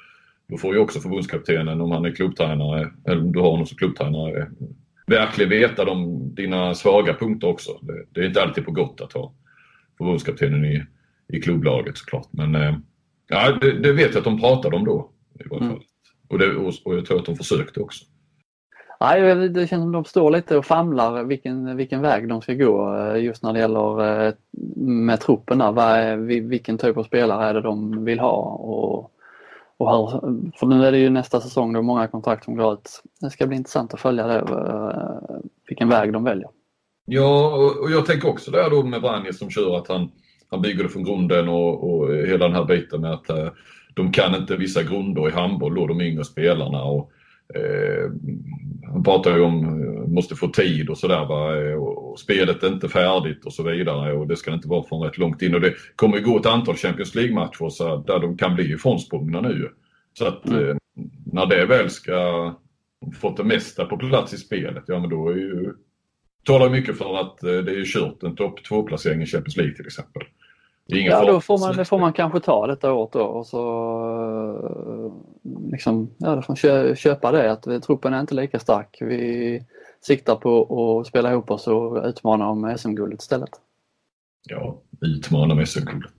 [0.47, 3.77] då får ju också förbundskaptenen om han är klubbtränare, eller om du har någon som
[3.77, 4.51] klubbtränare,
[5.07, 7.79] verkligen veta de, dina svaga punkter också.
[7.81, 9.33] Det, det, är inte alltid på gott att ha
[9.97, 10.85] förbundskaptenen i,
[11.27, 12.27] i klubblaget såklart.
[12.31, 12.77] Men eh,
[13.27, 15.09] ja, det, det vet jag att de pratade om då.
[15.39, 15.69] I varje fall.
[15.69, 15.83] Mm.
[16.27, 18.05] Och, det, och, och jag tror att de försökte också.
[19.03, 22.95] Nej, det känns som de står lite och famlar vilken, vilken väg de ska gå
[22.95, 24.33] eh, just när det gäller eh,
[24.75, 26.17] med truppen där.
[26.41, 28.41] Vilken typ av spelare är det de vill ha?
[28.41, 29.11] Och,
[29.77, 33.01] och hur, för nu är det ju nästa säsong då många kontrakt som går ut.
[33.21, 36.49] Det ska bli intressant att följa det, eh, vilken väg de väljer.
[37.05, 40.11] Ja, och jag tänker också där då med Vranjes som kör att han,
[40.49, 43.27] han bygger det från grunden och, och hela den här biten med att
[43.93, 46.83] de kan inte vissa grunder i handboll då, de yngre spelarna.
[46.83, 47.12] Och,
[47.55, 48.11] Eh,
[48.91, 51.21] han pratar ju om eh, måste få tid och sådär
[51.71, 54.83] eh, och, och spelet är inte färdigt och så vidare och det ska inte vara
[54.83, 58.55] från rätt långt in och det kommer gå ett antal Champions League-matcher där de kan
[58.55, 59.69] bli ifrånsprungna nu.
[60.13, 60.69] Så att mm.
[60.69, 60.75] eh,
[61.25, 62.53] när det väl ska
[63.21, 65.73] fått det mesta på plats i spelet, ja men då är ju
[66.45, 69.85] talar mycket för att eh, det är kört en topp 2-placering i Champions League till
[69.85, 70.23] exempel.
[70.85, 73.63] Ja, då får man, det får man kanske ta detta året då och så
[75.73, 78.97] liksom, ja, då får man köpa det att truppen är inte lika stark.
[79.01, 79.63] Vi
[80.01, 83.49] siktar på att spela ihop oss och utmana om SM-guldet istället.
[84.49, 86.13] Ja, utmana med SM-guldet.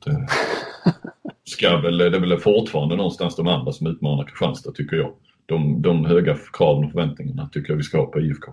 [1.44, 5.12] ska väl, det är väl fortfarande någonstans de andra som utmanar Kristianstad tycker jag.
[5.46, 8.52] De, de höga kraven och förväntningarna tycker jag vi ska ha på IFK.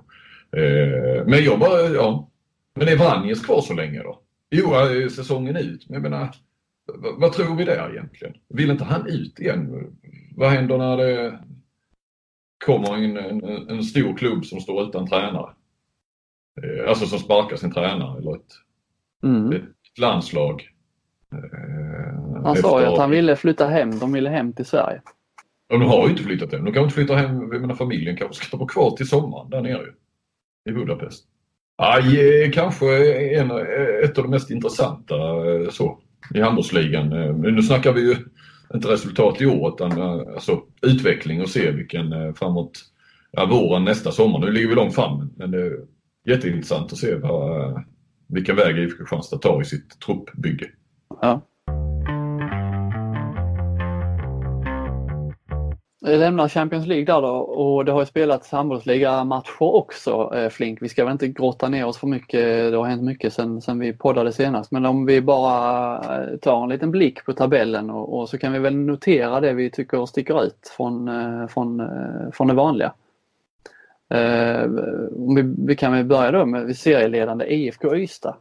[0.57, 2.29] Eh, men jag bara, ja.
[2.73, 4.19] Men är Vranjes kvar så länge då?
[4.51, 5.89] Jo, eh, säsongen ut.
[5.89, 6.35] Men jag menar,
[6.85, 8.33] vad, vad tror vi där egentligen?
[8.49, 9.87] Vill inte han ut igen?
[10.35, 11.39] Vad händer när det
[12.65, 15.49] kommer en, en, en stor klubb som står utan tränare?
[16.61, 18.51] Eh, alltså som sparkar sin tränare eller ett,
[19.23, 19.51] Mm.
[19.53, 20.69] ett landslag.
[21.33, 23.99] Eh, Han sa ju att han ville flytta hem.
[23.99, 25.01] De ville hem till Sverige.
[25.67, 26.65] Ja, de har ju inte flyttat hem.
[26.65, 27.51] De kanske inte flyttar hem.
[27.51, 29.93] Jag menar, familjen kanske ska vara kvar till sommaren där nere ju.
[30.71, 31.25] I Budapest.
[31.77, 33.51] Aj, eh, kanske en,
[34.03, 35.15] ett av de mest intressanta
[35.71, 35.99] så,
[36.33, 37.09] i handbollsligan.
[37.41, 38.15] Nu snackar vi ju
[38.73, 42.71] inte resultat i år utan eh, alltså, utveckling och se vilken eh, framåt
[43.31, 44.39] ja, våren nästa sommar.
[44.39, 45.77] Nu ligger vi långt fram men det är
[46.25, 47.83] jätteintressant att se vad,
[48.27, 50.67] vilken väg IFK Kristianstad tar i sitt truppbygge.
[51.21, 51.41] Ja.
[56.05, 60.81] Vi lämnar Champions League där då och det har ju spelats handbollsliga-matcher också eh, Flink.
[60.81, 63.79] Vi ska väl inte grotta ner oss för mycket, det har hänt mycket sen, sen
[63.79, 64.71] vi poddade senast.
[64.71, 68.53] Men om vi bara eh, tar en liten blick på tabellen och, och så kan
[68.53, 71.81] vi väl notera det vi tycker sticker ut från, eh, från,
[72.33, 72.93] från det vanliga.
[75.15, 78.35] Om vi, vi kan väl börja då med serieledande IFK Ystad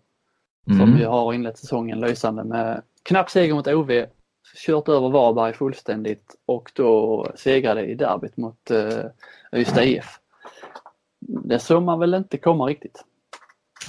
[0.67, 0.99] som Mm.
[0.99, 3.91] ju har inlett säsongen lysande med knapp seger mot OV,
[4.67, 10.07] kört över Varberg fullständigt och då segrade i derbyt mot uh, Ystad IF.
[11.21, 13.05] Det såg man väl inte komma riktigt.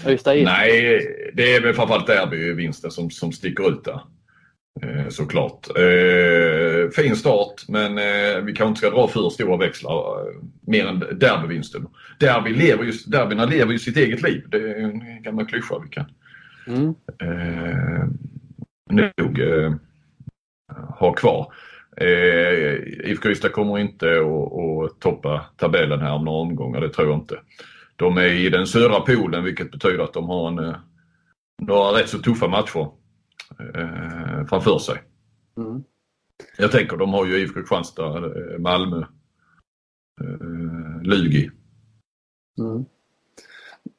[0.08, 0.46] Ystad IF.
[0.46, 4.02] Nej, det är väl framförallt derbyvinsten som, som sticker ut där.
[4.82, 5.68] Eh, såklart.
[5.78, 10.86] Eh, fin start men eh, vi kanske inte ska dra för stora växlar eh, mer
[10.86, 11.88] än derbyvinsten.
[12.20, 14.46] Derby lever just, derbyna lever ju sitt eget liv.
[14.48, 16.06] Det är en gammal klyscha vi kan
[16.68, 16.96] Mm.
[17.22, 18.08] eh,
[18.90, 19.74] nog eh,
[21.00, 21.54] ha kvar.
[21.98, 22.74] Eh,
[23.12, 27.40] IFK Ystad kommer inte att, toppa tabellen här om några omgångar, det tror jag inte.
[27.96, 30.76] De är i den södra polen vilket betyder att de har en, eh,
[31.62, 32.92] några rätt så tuffa matcher
[33.60, 35.02] eh, framför sig.
[35.58, 35.84] Mm.
[36.58, 38.98] Jag tänker de har ju IFK Kristianstad, eh, Malmö,
[40.22, 41.52] eh, Lugi.
[42.60, 42.86] Mm.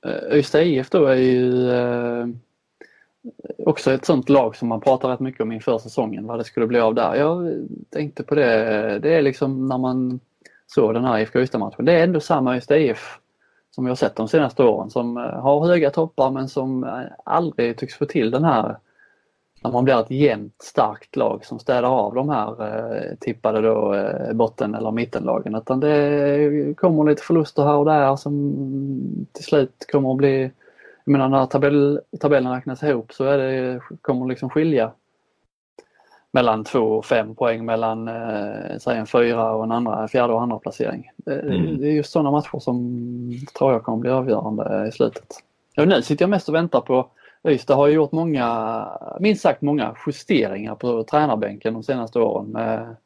[0.07, 2.27] Eh, Ystad IF då är ju eh,
[3.59, 6.67] också ett sånt lag som man pratar rätt mycket om inför säsongen, vad det skulle
[6.67, 7.15] bli av där.
[7.15, 7.55] Jag
[7.91, 10.21] tänkte på det, det är liksom när man
[10.67, 13.19] såg den här IFK Ystad-matchen, det är ändå samma Ystad IF
[13.75, 17.01] som vi har sett de senaste åren som eh, har höga toppar men som eh,
[17.25, 18.79] aldrig tycks få till den här
[19.65, 23.97] när man blir ett jämnt starkt lag som städar av de här eh, tippade då
[24.33, 25.55] botten eller mittenlagen.
[25.55, 28.55] Utan det kommer lite förluster här och där som
[29.33, 30.51] till slut kommer att bli
[31.05, 34.93] jag menar när tabell, tabellen räknas ihop så är det, kommer liksom skilja
[36.33, 40.43] mellan två och fem poäng mellan eh, säg en fyra och en andra, fjärde och
[40.43, 41.11] andra placering.
[41.17, 41.81] Det, Mm.
[41.81, 43.01] det är just sådana matcher som
[43.59, 45.27] tror jag kommer bli avgörande i slutet.
[45.75, 47.07] Ja, nu sitter jag mest och väntar på
[47.49, 48.89] Ystad har ju gjort många,
[49.21, 52.97] minst sagt många justeringar på tränarbänken de senaste åren med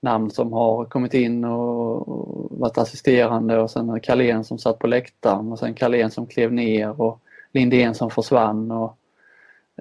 [0.00, 4.86] namn som har kommit in och och varit assisterande och sen Carlén som satt på
[4.86, 7.20] läktaren och sen Carlén som klev ner och
[7.52, 8.70] Lindén som försvann.
[8.70, 8.98] Och,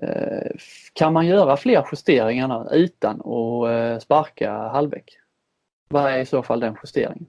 [0.01, 0.51] eh,
[0.93, 5.17] kan man göra fler justeringar utan att eh, sparka Hallbäck?
[5.89, 7.25] Vad är i så fall den justeringen?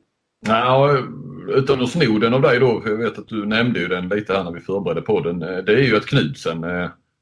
[0.46, 1.02] Nej,
[1.48, 4.08] utan att sno den av dig då, för jag vet att du nämnde ju den
[4.08, 5.42] lite här när vi förberedde podden.
[5.42, 6.66] Eh, Det är ju att Knudsen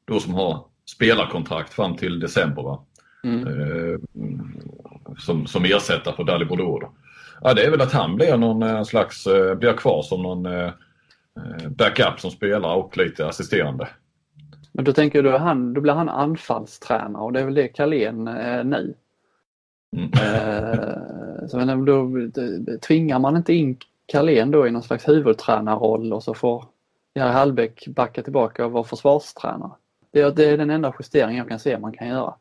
[0.04, 2.84] då som har spelarkontrakt fram till december va?
[3.24, 4.00] Mm.
[5.18, 6.86] Som, som ersättare för Dali Bordeaux.
[7.40, 9.24] Ja, det är väl att han blir någon slags,
[9.58, 10.46] blir kvar som någon
[11.68, 13.88] backup som spelare och lite assisterande.
[14.72, 18.28] Men då tänker du, han, då blir han anfallstränare och det är väl det Carlén
[18.28, 18.94] är nu.
[19.96, 20.10] Mm.
[20.12, 22.10] Eh, så men då
[22.80, 26.64] tvingar man inte in Carlén då i någon slags huvudtränarroll och så får
[27.14, 29.70] Jerry Hallbäck backa tillbaka och vara försvarstränare.
[30.10, 32.34] Det är, det är den enda justeringen jag kan se man kan göra.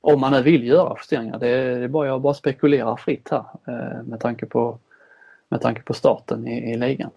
[0.00, 1.38] Om man nu vill göra justeringar.
[1.38, 4.78] Det är, det är bara, jag bara spekulerar fritt här eh, med tanke på,
[5.48, 7.10] med tanke på starten i, i ligan.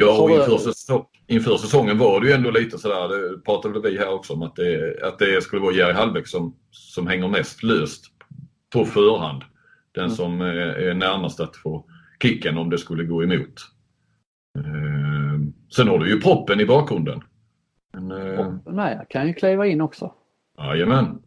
[0.00, 3.98] Ja, och inför, säsong, inför säsongen var det ju ändå lite sådär, det pratade vi
[3.98, 7.62] här också om, att det, att det skulle vara Jerry Hallbäck som, som hänger mest
[7.62, 8.04] löst
[8.72, 9.42] på förhand.
[9.92, 10.16] Den Mm.
[10.16, 11.84] som är, är närmast att få
[12.22, 13.54] kicken om det skulle gå emot.
[14.58, 15.40] Eh,
[15.76, 17.20] sen har du ju proppen i bakgrunden.
[17.92, 20.12] Men, eh, nej, kan ju kliva in också.
[20.58, 21.22] Jajamän.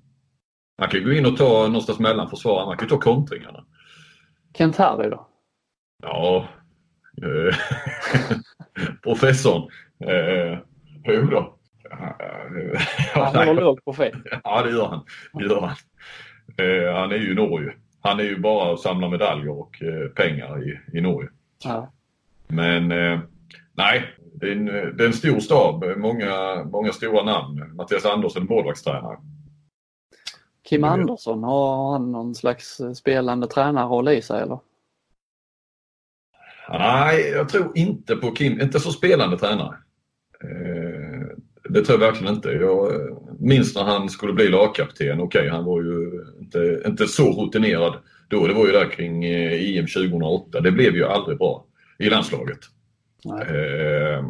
[0.80, 3.66] Man kan ju gå in och ta någonstans mellan försvararna, man kan ju ta kontringarna.
[4.58, 5.28] Kent Harry då?
[6.04, 6.46] Ja, eh,
[9.04, 9.72] professorn.
[10.06, 10.60] Eh,
[11.06, 11.58] jo då.
[13.14, 14.24] Han håller låg profil.
[14.44, 15.06] Ja, det gör han.
[15.34, 15.76] Det gör han.
[16.58, 17.74] Eh, han är ju i Norge.
[18.02, 21.30] Han är ju bara att samla medaljer och eh, pengar i, i Norge.
[21.64, 21.92] Ja.
[22.48, 23.20] Men eh,
[23.74, 24.04] nej,
[24.34, 25.86] det är, en, det är en stor stab.
[25.98, 27.76] Många, många stora namn.
[27.76, 29.18] Mattias Andersson, målvaktstränare.
[30.70, 34.60] Kim Andersson, har han någon slags eh, spelande tränarroll i sig eller?
[36.72, 38.62] Nej, jag tror inte på Kim.
[38.62, 39.78] Inte så spelande tränare.
[40.44, 41.38] Eh,
[41.70, 42.50] det tror jag verkligen inte.
[42.50, 42.92] Jag
[43.40, 45.22] minns när han skulle bli lagkapten.
[45.22, 47.94] Okej, han var ju inte, inte så rutinerad
[48.28, 48.48] då.
[48.48, 50.62] Det var ju där kring eh, EM 2008.
[50.62, 51.66] Det blev ju aldrig bra
[52.00, 52.60] i landslaget.
[53.26, 54.26] Eh,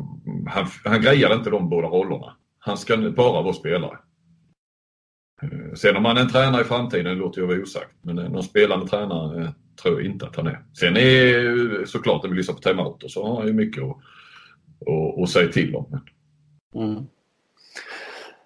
[0.48, 2.38] han, han grejade inte de båda rollerna.
[2.60, 3.98] Han ska bara vara spelare.
[5.42, 7.92] Eh, sen om han är en tränare i framtiden låter jag vara osagt.
[8.02, 10.60] Men någon spelande tränare tror jag inte att han är.
[10.80, 13.98] Sen är såklart, när vi lyssnar på timeouter så har han ju mycket att,
[14.88, 16.00] att, att säga till om.
[16.76, 17.06] Mm.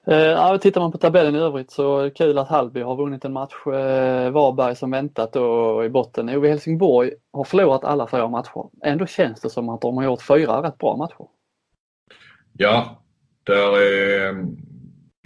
[0.08, 3.54] Eh, tittar man på tabellen i övrigt så kul att Hallby har vunnit en match.
[3.68, 6.30] Eh, Varberg som väntat då i botten.
[6.30, 8.70] OV Helsingborg har förlorat alla fyra matcher.
[8.84, 11.28] Ändå känns det som att de har gjort fyra rätt bra matcher.
[12.54, 13.02] Ja,
[13.44, 14.46] där är...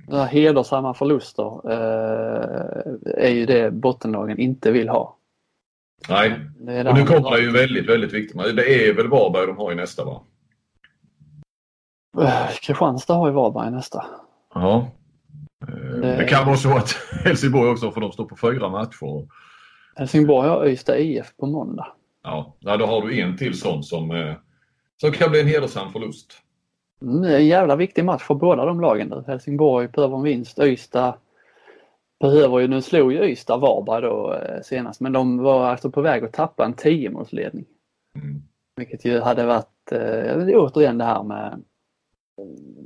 [0.08, 5.19] Det här hedersamma förluster eh, är ju det bottenlagen inte vill ha.
[6.10, 8.52] Nej, Det och nu kommer det ju en väldigt, väldigt viktig match.
[8.56, 10.22] Det är väl Varberg de har i nästa va?
[12.22, 14.06] Eh, Kristianstad har ju Varberg nästa.
[14.54, 14.88] Ja.
[15.68, 16.92] Eh, Det- Det kan vara så att
[17.24, 19.28] Helsingborg också, för de står på fyra matcher.
[19.96, 21.88] Helsingborg har Ystad IF på måndag.
[22.24, 24.34] Ja, då har du en till sån som, eh,
[25.02, 26.34] som kan bli en hedersam förlust.
[27.02, 29.24] Mm, det är en jävla viktig match för båda de lagen nu.
[29.28, 30.60] Helsingborg behöver en vinst.
[30.60, 31.14] Ystad
[32.20, 36.02] behöver ju, nu slog ju Ystad Varberg då eh, senast, men de var alltså på
[36.02, 37.66] väg att tappa en 10-målsledning.
[38.16, 38.42] Mm.
[38.76, 41.62] Vilket ju hade varit, eh, återigen det här med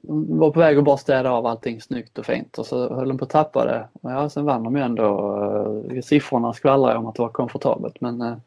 [0.03, 3.07] de var på väg att bara städa av allting snyggt och fint och så höll
[3.07, 3.87] de på att tappa det.
[4.01, 5.83] Och Ja, sen vann de ju ändå.
[5.91, 8.37] eh, Siffrorna skvallrar om att det var komfortabelt men eh,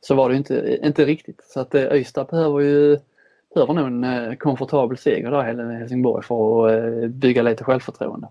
[0.00, 1.44] så var det ju inte, inte riktigt.
[1.44, 2.98] Så att eh, Ystad behöver ju
[3.54, 8.28] behöver nog en eh, komfortabel seger där i Helsingborg för att eh, bygga lite självförtroende.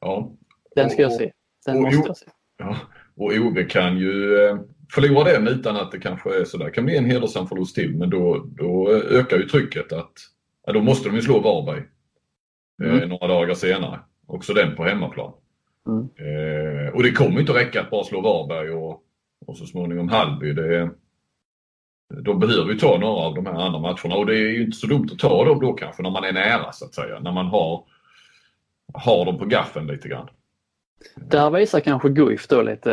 [0.00, 0.28] Ja.
[0.76, 1.32] Den ska jag se.
[1.66, 2.26] Den och- måste jag se.
[2.58, 2.76] Ja,
[3.16, 4.58] och OB kan ju eh,
[4.92, 6.70] förlora den utan att det kanske är sådär.
[6.70, 10.12] kan bli en hedersam förlust till men då, då ökar ju trycket att
[10.66, 11.82] ja, då måste de ju slå Varberg
[12.84, 13.08] eh, Mm.
[13.08, 14.00] några dagar senare.
[14.26, 15.32] Också den på hemmaplan.
[15.88, 16.00] Mm.
[16.02, 19.02] Eh, och det kommer inte att räcka att bara slå Varberg och,
[19.46, 20.52] och så småningom Hallby.
[20.52, 20.90] Det,
[22.22, 24.76] de behöver ju ta några av de här andra matcherna och det är ju inte
[24.76, 27.20] så dumt att ta dem då kanske när man är nära så att säga.
[27.20, 27.84] När man har,
[28.94, 30.28] har dem på gaffeln lite grann.
[31.14, 32.92] Där visar kanske Guif då lite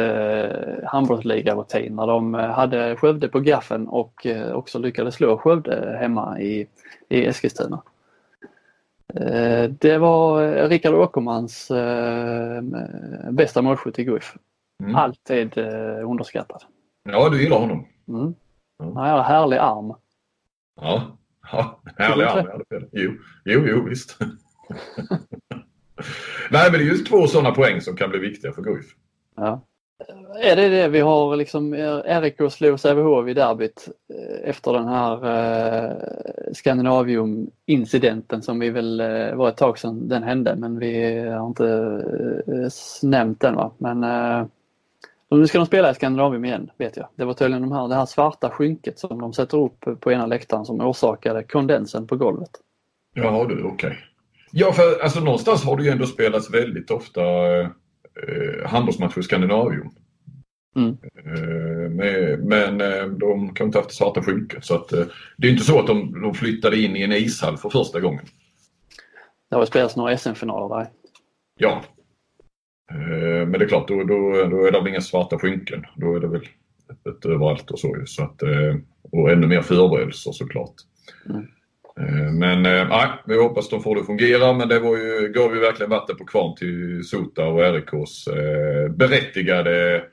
[0.82, 5.98] eh, handbollsligarutin när de eh, hade Skövde på gaffeln och eh, också lyckades slå Skövde
[6.00, 6.68] hemma i,
[7.10, 7.84] i Eskilstuna.
[9.70, 11.72] Det var Rickard Åkermans
[13.32, 14.36] bästa målskytt i Guif.
[14.84, 14.96] Mm.
[14.96, 15.58] Alltid
[16.04, 16.63] underskattad.
[17.04, 17.88] Ja, du gillar honom.
[18.08, 18.36] Mm.
[18.80, 19.94] Han har en härlig arm.
[20.82, 21.18] Ja,
[21.52, 22.48] ja härlig arm.
[22.70, 22.88] är det.
[22.92, 23.12] Jo,
[23.46, 24.18] jo, jo visst.
[26.50, 28.86] Nej, men det är just två sådana poäng som kan bli viktiga för Guif.
[29.36, 29.62] Ja.
[30.42, 34.88] Är det det vi har liksom, eh, RIK slog Sävehof i derbyt eh, efter den
[34.88, 35.92] här eh,
[36.54, 41.68] Scandinavium-incidenten som vi väl eh, var ett tag sedan den hände men vi har inte
[42.48, 42.70] eh,
[43.10, 43.72] nämnt den va.
[43.78, 44.46] Men eh,
[45.32, 47.08] nu ska de spela i Scandinavium igen vet jag.
[47.16, 50.26] Det var tydligen de här, det här svarta skynket som de sätter upp på ena
[50.26, 52.52] läktaren som orsakade kondensen på golvet.
[53.13, 53.98] Ja du, okej.
[54.56, 57.22] Ja, för alltså någonstans har det ju ändå spelats väldigt ofta
[57.62, 59.89] eh, handbollsmatcher i Skandinavium.
[60.76, 60.98] Mm.
[61.26, 64.66] Eh, men eh, de kan inte haft det svarta skynket.
[64.66, 65.06] Så att, eh,
[65.38, 68.26] det är inte så att de, de flyttade in i en ishall för första gången.
[69.50, 70.89] Det har spelats några SM-finaler där.
[71.58, 71.84] Ja.
[72.92, 75.86] Eh, Men det är klart, då, då, då är det väl inga svarta skynken.
[75.96, 76.48] Då är det väl
[76.89, 78.04] öppet överallt och så.
[78.06, 78.76] Så att, eh,
[79.12, 80.76] och ännu mer förberedelser såklart.
[81.30, 81.48] Mm.
[81.99, 84.53] Eh, Men eh, nej, vi hoppas de får det att fungera.
[84.53, 88.89] Men det var ju, gav ju verkligen vatten på kvarn till Sota och RIKs eh,
[88.89, 90.03] berättigade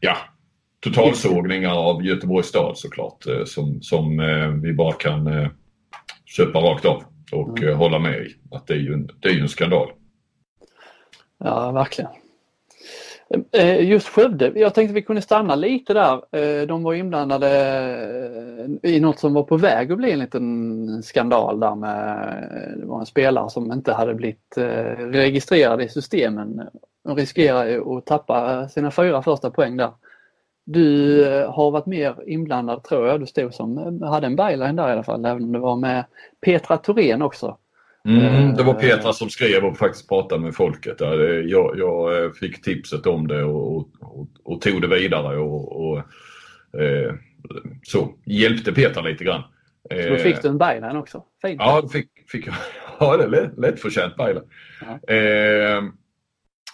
[0.00, 0.16] ja,
[0.84, 3.24] totalsågningar av Göteborgs stad såklart.
[3.46, 4.18] Som som
[4.62, 5.50] vi bara kan
[6.36, 8.36] köpa rakt av och eh, hålla med i.
[8.50, 9.92] Att det är ju en, det är ju en skandal.
[11.38, 12.10] Ja, verkligen.
[13.52, 16.36] Eh, just Skövde, jag tänkte vi kunde stanna lite där.
[16.36, 17.48] Eh, de var inblandade
[18.82, 22.86] eh, i något som var på väg att bli en liten skandal där med det
[22.86, 24.54] var en spelare som inte hade blivit
[24.98, 26.62] registrerad i systemen.
[27.04, 29.90] De riskerar att tappa sina fyra första poäng där.
[30.64, 33.20] Du har varit mer inblandad tror jag.
[33.20, 36.04] Du stod som, hade en byline där i alla fall, även om det var med
[36.40, 37.56] Petra Thorén också.
[38.08, 40.96] Mm, det var Petra som skrev och faktiskt pratade med folket.
[41.00, 45.98] Jag, jag eh, fick tipset om det och, och, och tog det vidare och, och
[46.80, 47.14] eh,
[47.82, 49.42] så hjälpte Petra lite grann.
[49.90, 51.24] Så då fick du en byline också?
[51.42, 51.60] Fint.
[51.60, 52.48] Ja, fick, fick.
[53.00, 54.42] Ja, det är lätt, lättförtjänt byline.
[54.80, 55.14] Ja.
[55.14, 55.82] Eh,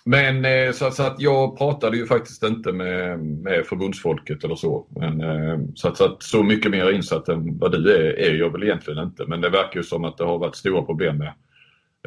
[0.08, 4.86] men eh, så, så, att jag pratade ju faktiskt inte med, med förbundsfolket eller så.
[4.90, 8.34] Men, eh, så, att, så, att, så mycket mer insatt än vad du är, är
[8.34, 9.26] jag väl egentligen inte.
[9.26, 11.32] Men det verkar ju som att det har varit stora problem med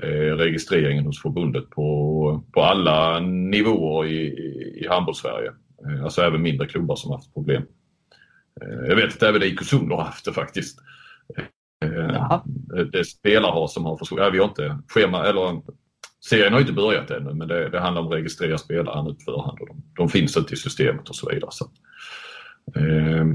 [0.01, 5.51] eh, registreringen hos förbundet på, på alla nivåer i, i, i handbolls-Sverige.
[6.03, 7.63] Alltså även mindre klubbar som haft problem.
[8.87, 10.79] Jag vet att även IK Sund har haft det faktiskt.
[11.79, 12.41] Jaha.
[12.91, 14.33] Det spelare har som har försvunnit.
[14.33, 15.61] Vi har inte schema, eller
[16.29, 19.19] Serien har inte börjat ännu men det, det handlar om att registrera spelare nu på
[19.19, 19.57] förhand.
[19.61, 21.51] Och de, de finns inte i systemet och så vidare.
[21.53, 21.65] Så,
[22.75, 23.25] eh,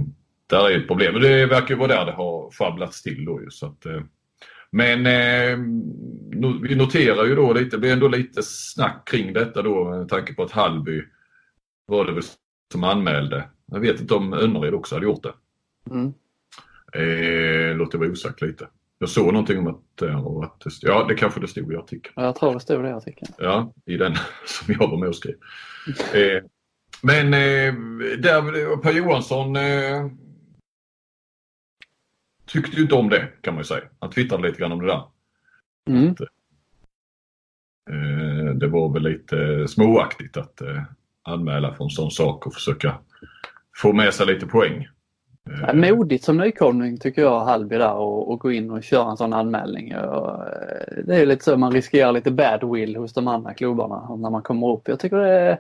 [0.46, 1.12] där är ett problem.
[1.12, 3.50] Men det verkar ju vara där det har sjabblats till då ju.
[3.50, 4.02] Så att, eh,
[4.70, 5.58] men eh,
[6.40, 10.08] no, vi noterar ju då lite, det blir ändå lite snack kring detta då med
[10.08, 11.02] tanke på att Hallby
[11.86, 12.22] var det väl
[12.72, 13.48] som anmälde.
[13.66, 15.34] Jag vet inte om Önnered också hade gjort det.
[15.90, 16.12] Mm.
[16.92, 18.68] Eh, låter vara osagt lite.
[19.04, 22.12] Jag såg någonting om att, eh, och att ja det kanske det stod i artikeln.
[22.16, 23.32] Ja, jag tror det stod det i artikeln.
[23.38, 24.14] Ja, i den
[24.46, 25.34] som jag var med och skrev.
[26.14, 26.42] eh,
[27.02, 27.74] men eh,
[28.18, 30.06] där, Per Johansson eh,
[32.46, 33.84] tyckte ju inte om det kan man ju säga.
[33.98, 35.02] Han twittrade lite grann om det där.
[35.88, 36.10] Mm.
[36.10, 36.20] Att,
[37.90, 40.82] eh, det var väl lite småaktigt att eh,
[41.22, 42.98] anmäla för en sån sak och försöka
[43.76, 44.88] få med sig lite poäng.
[45.50, 45.74] Eh.
[45.74, 49.32] Modigt som nykomling tycker jag Hallby där och, och gå in och köra en sån
[49.32, 49.96] anmälning.
[49.96, 54.16] Och eh, det är lite så man riskerar lite bad will hos de andra klubbarna
[54.16, 54.88] när man kommer upp.
[54.88, 55.58] Jag tycker det är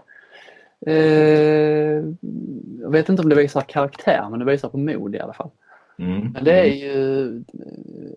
[0.86, 2.04] eh,
[2.80, 5.50] Jag vet inte om det visar karaktär men det visar på mod i alla fall.
[5.98, 6.32] Mm.
[6.34, 7.42] Men det är ju eh,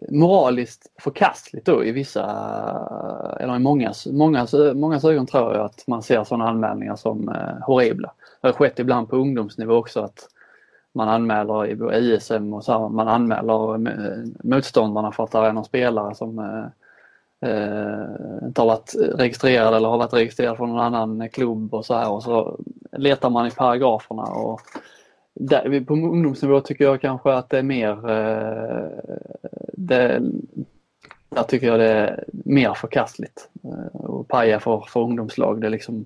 [0.10, 2.24] moraliskt förkastligt då i vissa,
[3.40, 7.66] eller i mångas, mångas, mångas ögon tror jag att man ser sådana anmälningar som eh,
[7.66, 8.12] horribla.
[8.42, 10.30] Det har skett ibland på ungdomsnivå också att
[10.98, 15.54] man anmäler i ISM och så här, man anmäler eh, motståndarna för att det är
[15.54, 16.66] någon spelare som eh,
[17.50, 21.94] eh, inte har varit registrerad eller har varit registrerad från någon annan klubb och så
[21.94, 22.60] här och så
[22.92, 24.62] letar man i paragraferna och
[25.34, 28.88] där, på ungdomsnivå tycker jag kanske att det är mer eh,
[29.74, 30.22] det,
[31.30, 33.50] där tycker jag det är mer förkastligt.
[33.64, 36.06] Eh, och paja för, för ungdomslag, det är liksom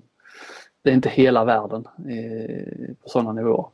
[0.82, 3.66] det är inte hela världen i, på sådana nivåer.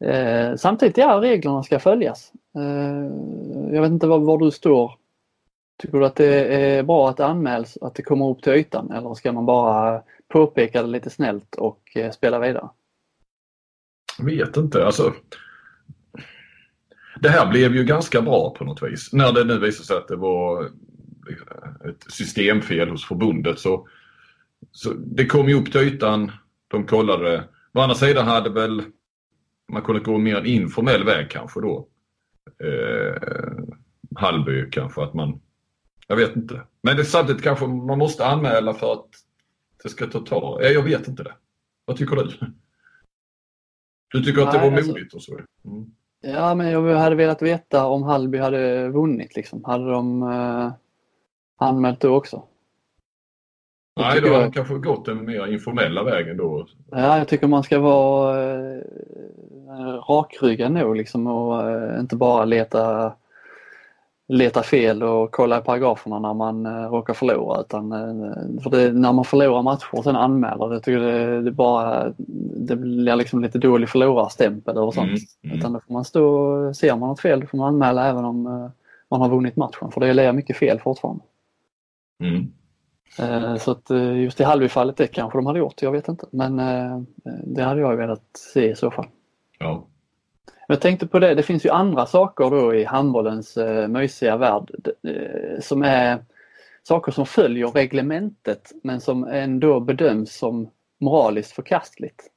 [0.00, 2.32] Eh, samtidigt, ja, reglerna ska följas.
[2.56, 4.92] Eh, jag vet inte var, var, du står.
[5.82, 8.90] Tycker du att det är bra att det anmäls, att det kommer upp till ytan
[8.90, 12.68] eller ska man bara påpeka det lite snällt och eh, spela vidare?
[14.18, 14.86] Jag vet inte.
[14.86, 15.14] Alltså,
[17.20, 19.12] det här blev ju ganska bra på något vis.
[19.12, 23.88] När det nu visade sig att det var eh, ett systemfel hos förbundet så,
[24.72, 26.32] så det kom ju upp till ytan.
[26.68, 27.44] De kollade.
[27.74, 28.82] Å andra sidan hade väl
[29.72, 31.88] man kunde gå mer en informell väg kanske då.
[32.64, 33.14] Eh,
[34.16, 35.40] Hallby kanske att man,
[36.06, 36.62] jag vet inte.
[36.82, 39.08] Men det, samtidigt kanske man måste anmäla för att
[39.82, 40.62] det ska ta tag.
[40.62, 41.34] Jag vet inte det.
[41.84, 42.30] Vad tycker du?
[44.12, 45.38] Du tycker att det var alltså, modigt och så?
[45.64, 45.86] Mm.
[46.20, 49.64] Ja, men jag hade velat veta om Hallby hade vunnit liksom.
[49.64, 50.72] Hade de eh,
[51.56, 52.42] anmält då också?
[53.96, 56.66] Nej, då har han kanske gått den mer informella vägen då.
[56.90, 58.80] Ja, jag tycker man ska vara eh,
[60.08, 63.12] rakryggad nog liksom och eh, inte bara leta,
[64.28, 67.60] leta fel och kolla i paragraferna när man eh, råkar förlora.
[67.60, 71.50] Utan, eh, för det, när man förlorar matcher och sen anmäler det, tycker det, det,
[71.50, 72.12] bara,
[72.56, 75.08] det blir liksom lite dålig förlorarstämpel och sånt.
[75.08, 75.58] Mm, mm.
[75.58, 78.46] Utan då får man stå, ser man något fel då får man anmäla även om
[78.46, 78.70] eh,
[79.10, 81.24] man har vunnit matchen för det är mycket fel fortfarande.
[82.22, 82.52] Mm.
[83.18, 86.26] Eh, så att eh, just i Hallbyfallet det kanske de hade gjort, jag vet inte.
[86.30, 87.00] Men eh,
[87.44, 88.22] det hade jag velat
[88.54, 89.06] se i så fall.
[89.58, 89.86] Ja.
[90.68, 94.70] Jag tänkte på det, det finns ju andra saker då i handbollens mysiga värld
[95.60, 96.24] som är
[96.82, 102.30] saker som följer reglementet men som ändå bedöms som moraliskt förkastligt.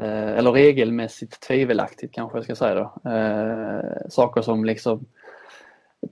[0.00, 2.92] Eller regelmässigt tvivelaktigt kanske jag ska säga då.
[4.10, 5.06] Saker som liksom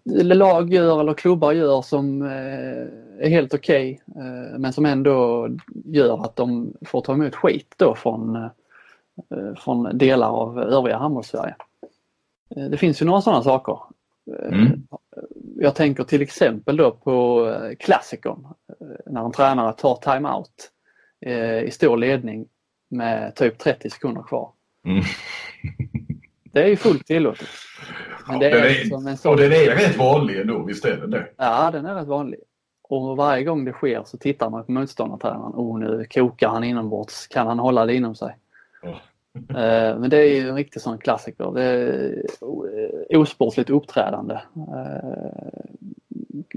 [0.05, 5.49] lag gör eller klubbar gör som eh, är helt okej okay, eh, men som ändå
[5.85, 8.51] gör att de får ta emot skit då från, eh,
[9.59, 11.55] från delar av övriga handbolls-Sverige.
[12.71, 13.79] Det finns ju några sådana saker.
[14.43, 14.87] Mm.
[15.57, 17.47] Jag tänker till exempel då på
[17.79, 18.47] klassikern
[19.07, 20.71] när en tränare tar timeout
[21.67, 22.49] i stor ledning
[22.89, 24.53] med typ 30 sekunder kvar.
[24.87, 25.05] Mm.
[26.53, 27.49] Det är ju fullt tillåtet.
[28.29, 29.37] Men det Ja, är, är, liksom en och sån...
[29.37, 31.27] den är rätt vanlig ändå, visst är den det?
[31.37, 32.41] Ja, den är rätt vanlig.
[32.83, 35.53] Och varje gång det sker så tittar man på motståndartränaren.
[35.55, 37.27] Oh, nu kokar han inombords.
[37.27, 38.37] Kan han hålla det inom sig?
[38.83, 38.95] Ja.
[39.49, 41.51] Eh, Men det är ju en riktig sån klassiker.
[41.55, 42.23] Det är
[43.11, 44.35] eh, osportsligt uppträdande.
[44.57, 45.71] Eh,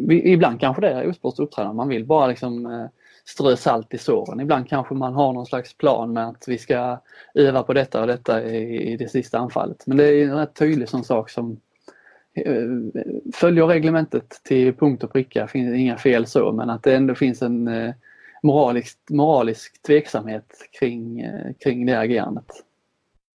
[0.07, 1.75] Ibland kanske det är osportsligt uppträdande.
[1.75, 2.87] Man vill bara liksom
[3.26, 4.39] strö salt i såren.
[4.39, 6.99] Ibland kanske man har någon slags plan med att vi ska
[7.34, 9.88] öva på detta och detta i i det sista anfallet.
[9.88, 11.59] Men det är en rätt tydlig sån sak som
[12.34, 12.63] eh,
[13.34, 15.47] följer reglementet till punkt och pricka.
[15.47, 17.93] finns inga fel så men att det ändå finns en eh,
[18.43, 22.51] moralisk, moralisk tveksamhet kring, eh, kring det agerandet.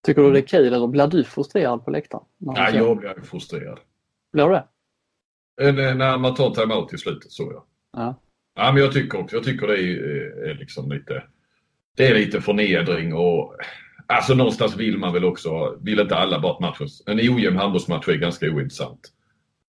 [0.02, 2.24] Tycker du det är kul eller blir du frustrerad på läktaren?
[2.38, 3.78] Ja, jag blir frustrerad.
[4.32, 5.94] Blir du det?
[5.94, 7.64] När man tar timeout i slutet så ja.
[7.92, 8.14] Ja.
[8.54, 11.22] Ja, men jag tycker också, jag tycker det är, är liksom lite,
[11.96, 13.56] det är lite förnedring och
[14.06, 18.08] alltså någonstans vill man väl också, vill inte alla bara att matchen, en ojämn handbollsmatch
[18.08, 19.12] är ganska ointressant.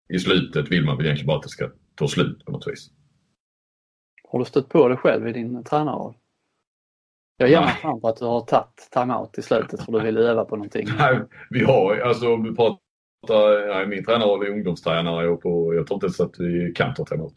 [0.10, 2.90] I slutet vill man väl egentligen bara att det ska ta slut på något vis.
[4.24, 6.14] Har du stött på det själv i din tränarroll?
[7.38, 10.18] Jag ger mig fram på att du har tagit timeout i slutet för du vill
[10.18, 10.88] öva på någonting.
[10.98, 11.20] Nej,
[11.50, 12.85] vi har, alltså om vi pratar,
[13.30, 17.06] nej, min tränare är ungdomstränare och på, jag tror inte ens att vi kan ta
[17.06, 17.34] timeout.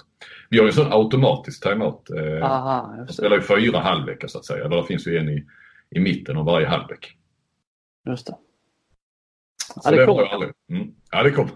[0.51, 2.11] Vi har ju en sån automatisk timeout.
[2.11, 3.13] Eh, Aha, det.
[3.13, 4.65] spelar ju fyra halvlekar så att säga.
[4.65, 5.47] Eller det finns ju en i,
[5.91, 7.17] i mitten av varje halvlek.
[8.09, 8.35] Just det.
[9.85, 10.23] Ja, det har kommer.
[10.23, 10.77] jag.
[10.79, 10.95] Mm.
[11.11, 11.53] Ja, det kommer.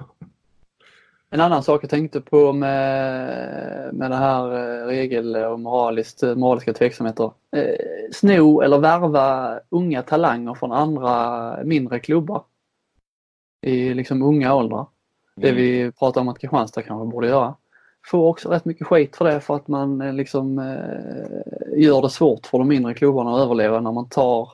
[1.31, 4.45] En annan sak jag tänkte på med, med det här
[4.83, 7.33] eh, regel och moraliskt, moraliska tveksamheter.
[7.57, 12.43] Eh, sno eller värva unga talanger från andra mindre klubbar.
[13.63, 14.87] I liksom unga åldrar.
[15.37, 15.63] Det Mm.
[15.63, 17.55] vi pratar om att Kristianstad kanske borde göra.
[18.07, 22.11] Får också rätt mycket skit för det för att man eh, liksom eh, gör det
[22.11, 24.53] svårt för de mindre klubbarna att överleva när man tar,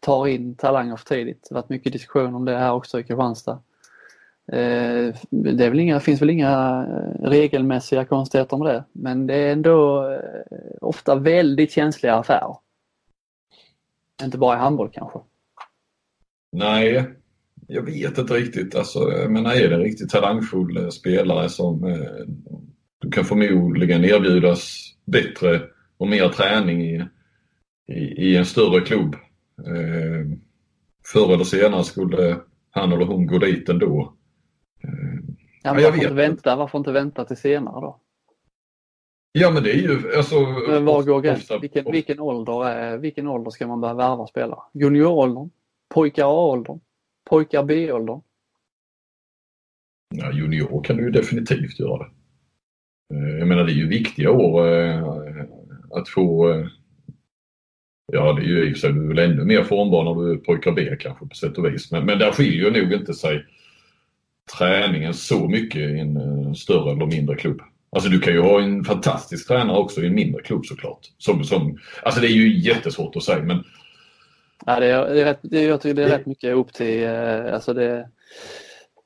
[0.00, 1.46] tar in talanger för tidigt.
[1.48, 3.58] Det har varit mycket diskussion om det här också i Kristianstad.
[4.52, 9.52] Eh, Det väl inga, finns väl inga eh, regelmässiga konstigheter med det men det är
[9.52, 10.18] ändå eh,
[10.80, 12.56] ofta väldigt känsliga affärer.
[14.22, 15.18] Inte bara i handboll kanske.
[16.52, 17.10] Nej,
[17.68, 18.74] jag vet inte riktigt.
[18.74, 22.24] Alltså, jag menar, är det en riktigt talangfull eh, spelare som eh,
[23.00, 25.62] du kan förmodligen erbjudas bättre
[25.98, 27.04] och mer träning i,
[27.88, 29.14] i, i en större klubb.
[29.58, 30.38] Eh,
[31.12, 32.36] förr eller senare skulle
[32.70, 34.14] han eller hon gå dit ändå.
[34.84, 35.34] Eh,
[35.66, 38.00] Ja, men Ja, jag varför, vet inte vänta, varför inte vänta till senare då?
[39.32, 40.40] ja men det är ju alltså...
[40.68, 41.60] Men var går gränsen?
[41.60, 44.60] Vilken, vilken, ålder är, vilken ålder ska man börja värva spelare?
[44.72, 45.50] Junioråldern?
[45.94, 46.80] Pojkar A-åldern?
[47.24, 48.20] Pojkar B-åldern?
[50.14, 52.10] Ja, junior kan du ju definitivt göra det.
[53.14, 55.04] Eh, jag menar det är ju viktiga år eh,
[55.90, 56.66] att få eh,
[58.12, 60.22] Ja det är ju i och för sig du är väl ännu mer formbar när
[60.22, 61.90] du är pojkar B kanske på sätt och vis.
[61.90, 63.44] Men, men där skiljer nog inte sig
[64.58, 67.60] träningen så mycket i en större eller mindre klubb.
[67.90, 71.00] Alltså du kan ju ha en fantastisk tränare också i en mindre klubb såklart.
[71.18, 73.64] Som, som, alltså det är ju jättesvårt att säga men
[74.66, 77.04] Ja, det är, det är rätt, det jag tycker det är rätt mycket upp till,
[77.04, 78.08] eh, alltså det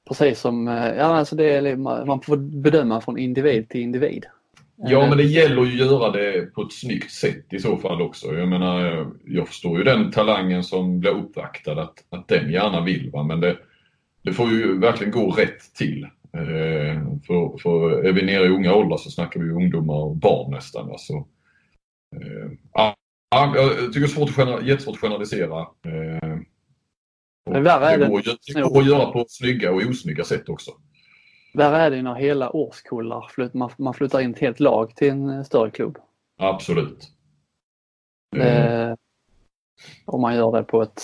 [0.09, 1.76] precis som, eh, ja alltså det är,
[2.07, 4.26] man får bedöma från individ till individ.
[4.80, 8.03] Ja, men det gäller ju att göra det på ett snyggt sätt i så fall
[8.03, 8.26] också.
[8.34, 13.11] Jag menar, jag förstår ju den talangen som blir uppvaktad att, att den gärna vill.
[13.11, 13.22] Va?
[13.22, 13.57] Men det,
[14.22, 16.05] det får ju verkligen gå rätt till.
[16.32, 20.51] Eh, för, för är vi nere i unga åldrar så snackar vi ungdomar och barn
[20.51, 20.90] nästan.
[20.90, 21.12] Alltså,
[22.16, 22.51] eh,
[23.30, 25.60] ja, ja, jag tycker det är svårt att gener- jättesvårt att generalisera.
[25.60, 26.38] Eh,
[27.50, 28.22] Men värre är det, går,
[28.54, 30.70] det går att göra på snygga och osnygga sätt också.
[31.54, 35.10] Värre är det när hela årskullar, flytt, man, man flyttar in ett helt lag till
[35.10, 35.98] en eh, större klubb.
[36.38, 37.08] Absolut.
[38.36, 38.94] Eh, Eh,
[40.04, 41.02] om man gör det på ett,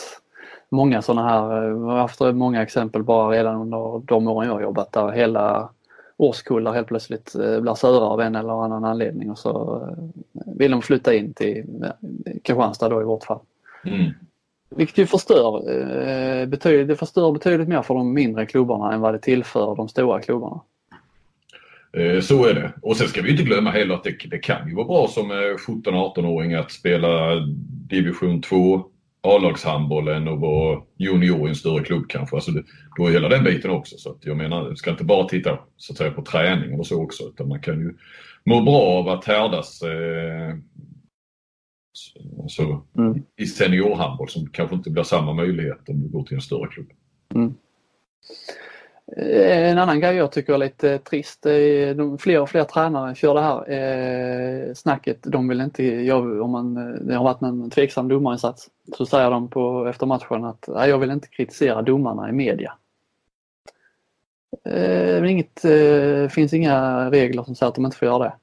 [0.70, 4.54] många sådana här, eh, jag har haft många exempel bara redan under de åren jag
[4.54, 5.70] har jobbat där hela
[6.16, 10.70] årskullar helt plötsligt eh, blir sura av en eller annan anledning och så eh, vill
[10.70, 13.40] de flytta in till eh, Kristianstad då i vårt fall.
[13.84, 14.10] mm.
[14.76, 19.14] Vilket ju förstör, eh, betydligt, det förstör betydligt mer för de mindre klubbarna än vad
[19.14, 20.60] det tillför de stora klubbarna.
[21.92, 22.72] Eh, Så är det.
[22.82, 25.30] Och sen ska vi inte glömma heller att det, det kan ju vara bra som
[25.30, 25.34] eh,
[25.68, 27.34] 17-18-åring att spela
[27.88, 28.84] division 2
[29.24, 32.36] A-lagshandbollen och vara junior i en större klubb kanske.
[32.36, 32.50] Alltså
[32.96, 33.96] då är hela den biten också.
[33.98, 37.02] Så jag menar, du ska inte bara titta så att säga, på träningen och så
[37.02, 37.94] också utan man kan ju
[38.44, 40.54] må bra av att härdas eh,
[41.92, 43.22] så- alltså, Mm.
[43.36, 46.90] i seniorhandboll som kanske inte blir samma möjlighet om du går till en större klubb.
[47.34, 47.48] Eh,
[49.16, 53.34] en annan grej jag tycker är lite trist, är de, fler och fler tränare kör
[53.34, 55.18] det här eh, snacket.
[55.22, 56.74] De vill inte, jag, om man,
[57.06, 60.98] det har varit en tveksam domarinsats, så säger de på, efter matchen att nej, jag
[60.98, 62.72] vill inte kritisera domarna i media.
[64.64, 68.34] Eh, inget, eh, finns inga regler som säger att de inte får göra det.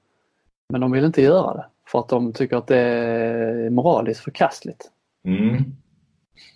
[0.70, 4.91] Men de vill inte göra det för att de tycker att det är moraliskt förkastligt.
[5.26, 5.64] Mm.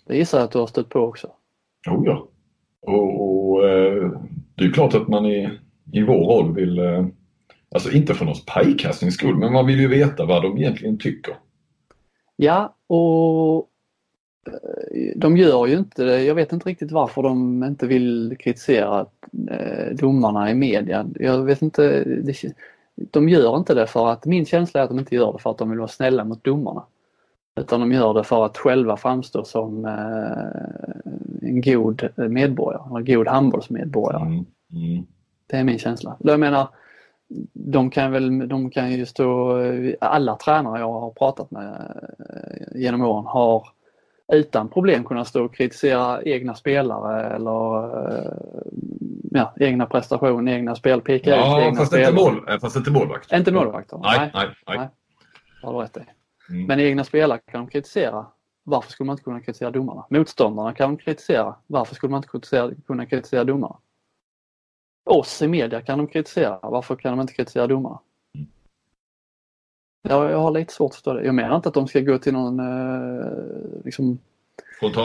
[0.06, 1.30] Det gissar jag att du har stött på också.
[1.88, 2.28] Oh ja.
[2.86, 4.10] Och, och eh,
[4.54, 5.48] det är klart att man i,
[5.92, 7.06] i vår roll vill, eh,
[7.74, 11.34] alltså inte för någon pajkastnings skull, men man vill ju veta vad de egentligen tycker.
[12.36, 13.68] Ja, och
[14.46, 16.22] eh, de gör ju inte det.
[16.22, 19.06] Jag vet inte riktigt varför de inte vill kritisera
[19.50, 21.06] eh, domarna i media.
[21.14, 22.04] Jag vet inte.
[22.96, 25.50] De gör inte det för att min känsla är att de inte gör det för
[25.50, 26.82] att de vill vara snälla mot domarna.
[27.56, 29.84] Utan de gör det för att själva framstå som
[31.42, 34.22] en god medborgare, en god handbollsmedborgare.
[34.22, 34.44] Mm.
[34.72, 35.06] Mm.
[35.46, 36.16] Det är min känsla.
[36.18, 36.68] Jag menar,
[37.52, 39.58] de kan väl, de kan ju stå,
[40.00, 41.72] alla tränare jag har pratat med
[42.18, 43.68] eh, genom åren har
[44.32, 48.32] utan problem kunnat stå och kritisera egna spelare eller eh,
[49.30, 52.10] ja, egna prestationer, egna spel, peka ja, ut egna fast spelare.
[52.10, 53.32] Inte mål, fast inte målvakt.
[53.32, 53.98] Inte målvakter?
[54.02, 54.48] Nej, nej, nej.
[54.66, 54.78] nej.
[54.78, 54.88] nej.
[55.62, 56.00] Har du rätt i.
[56.50, 56.66] Mm.
[56.66, 58.26] Men egna spelare kan de kritisera
[58.68, 60.04] varför skulle man inte kunna kritisera domarna?
[60.10, 61.54] Motståndarna kan de kritisera.
[61.66, 63.76] Varför skulle man inte kritisera, kunna kritisera domarna?
[65.04, 66.58] Oss i media kan de kritisera.
[66.62, 67.98] Varför kan de inte kritisera domarna?
[70.02, 71.24] Jag, jag har lite svårt att förstå det.
[71.24, 73.26] Jag menar inte att de ska gå till någon eh,
[73.84, 74.18] liksom,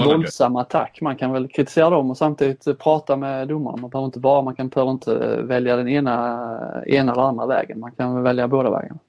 [0.05, 1.01] våldsam attack.
[1.01, 3.77] Man kan väl kritisera dem och samtidigt prata med domarna.
[3.77, 7.79] Man behöver inte bara, man kan, behöver inte välja den ena, ena eller andra vägen.
[7.79, 8.99] Man kan välja båda vägarna.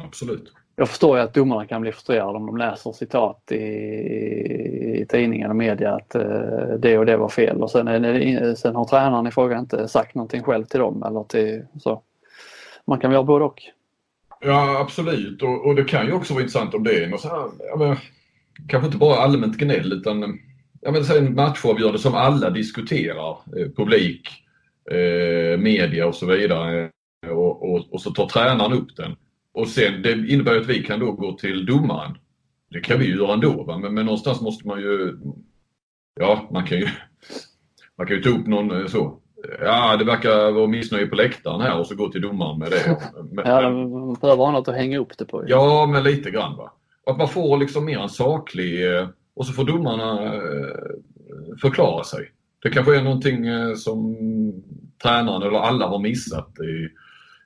[0.00, 3.56] Absolut jag förstår ju att domarna kan bli frustrerade om de läser citat i,
[5.00, 8.74] i tidningen och media att eh, det och det var fel och sen, det, sen
[8.74, 12.02] har tränaren i fråga inte sagt någonting själv till dem eller till så.
[12.86, 13.62] Man kan väl göra både och.
[14.40, 17.28] Ja absolut och, och, det kan ju också vara intressant om det är något så
[17.28, 17.96] här, ja, men,
[18.68, 20.38] kanske inte bara allmänt gnäll utan
[20.80, 24.28] ja, men, säg en matchavgörande som alla diskuterar, eh, publik,
[24.90, 26.90] eh, media och så vidare
[27.26, 29.16] eh, och, och, och så tar tränaren upp den.
[29.54, 32.18] Och sen det innebär att vi kan då gå till domaren.
[32.70, 33.78] Det kan vi ju göra ändå va?
[33.78, 35.18] Men, men någonstans måste man ju,
[36.20, 36.88] ja man kan ju,
[37.98, 39.18] man kan ju ta upp någon eh, så.
[39.60, 42.98] Ja det verkar vara missnöje på läktaren här och så gå till domaren med det.
[43.32, 45.44] Men, ja, man behöver ha något att hänga upp det på.
[45.46, 46.72] Ja men lite grann va.
[47.06, 50.40] Att man får liksom mer en saklig eh, och så får domarna eh,
[51.60, 52.30] förklara sig.
[52.62, 53.46] Det kanske är någonting
[53.76, 54.16] som
[55.02, 56.88] tränaren eller alla har missat i,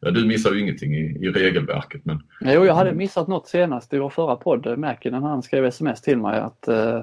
[0.01, 2.05] Ja, du missar ju ingenting i, i regelverket.
[2.05, 2.23] Men...
[2.41, 6.19] Jo, jag hade missat något senast i vår förra podd, Mäkinen, han skrev sms till
[6.19, 7.03] mig att eh,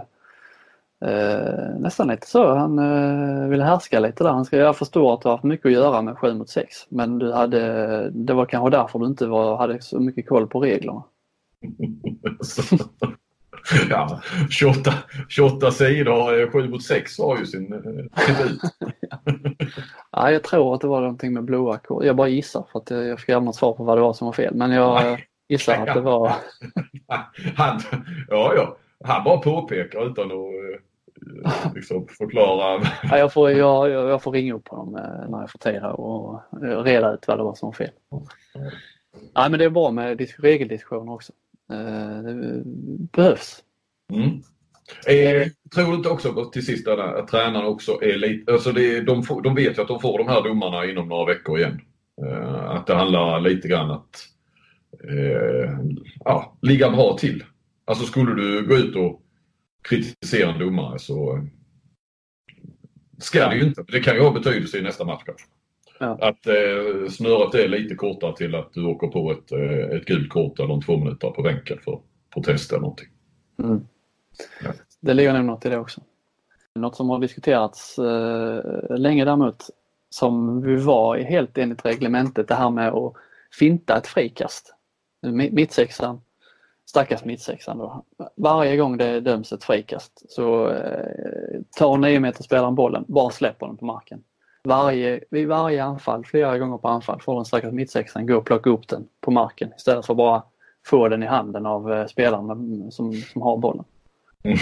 [1.06, 4.32] eh, nästan lite så, han eh, ville härska lite där.
[4.32, 6.68] Han skrev, jag förstår att du har haft mycket att göra med 7 mot 6
[6.90, 10.60] men du hade, det var kanske därför du inte var, hade så mycket koll på
[10.60, 11.04] reglerna.
[13.90, 14.94] ja, 28,
[15.30, 18.12] 28 sidor, 7 mot 6 var ju sin debut.
[20.12, 22.06] ja, jag tror att det var någonting med blåa kort.
[22.06, 24.26] Jag bara gissar för att jag fick aldrig något svar på vad det var som
[24.26, 24.56] var fel.
[24.56, 25.28] Men jag Nej.
[25.48, 26.28] gissar att det var...
[27.56, 27.82] han,
[28.28, 28.78] ja, ja.
[29.04, 32.82] Han bara påpekar utan att eh, liksom förklara.
[33.04, 36.00] ja, jag, får, jag, jag får ringa upp honom eh, när jag får tid här
[36.00, 37.92] och reda ut vad det var som var fel.
[39.34, 41.34] Ja, men det är bra med regeldiskussioner också.
[41.72, 42.64] Eh, det
[43.12, 43.64] behövs.
[44.14, 44.42] Mm.
[45.08, 49.02] Eh, tror du inte också till sist där, att tränarna också är lite, alltså det,
[49.02, 51.82] de, får, de vet ju att de får de här domarna inom några veckor igen.
[52.22, 54.28] Eh, att det handlar lite grann att
[55.04, 55.80] eh,
[56.26, 57.44] ja, ligga bra till.
[57.86, 59.22] Alltså skulle du gå ut och
[59.90, 61.48] kritisera en domare så
[63.20, 63.86] ska det ju inte.
[63.88, 65.46] Det kan ju ha betydelse i nästa match kanske.
[66.00, 66.18] Ja.
[66.22, 70.30] Att eh, snöret är lite kortare till att du åker på ett, eh, ett gult
[70.30, 72.00] kort eller en två minuter på bänken för
[72.34, 73.08] protest eller någonting.
[73.60, 73.88] Mm.
[74.64, 74.72] Ja.
[75.02, 76.02] Det ligger nog något i det också.
[76.76, 79.70] Något som har diskuterats eh, länge däremot
[80.10, 83.14] som vi var helt enligt reglementet det här med att
[83.60, 84.74] finta ett frikast.
[85.52, 86.22] Mittsexan,
[86.86, 88.06] stackars mittsexan då.
[88.36, 93.78] Varje gång det döms ett frikast så eh, tar 9 spelaren bollen, bara släpper den
[93.78, 94.24] på marken
[94.66, 98.70] varje, vid varje anfall, flera gånger på anfall, får den stackars mittsexan gå och plocka
[98.70, 100.44] upp den på marken istället för att bara
[100.86, 103.86] få den i handen av eh, spelaren som, som har bollen.
[104.44, 104.58] Mm.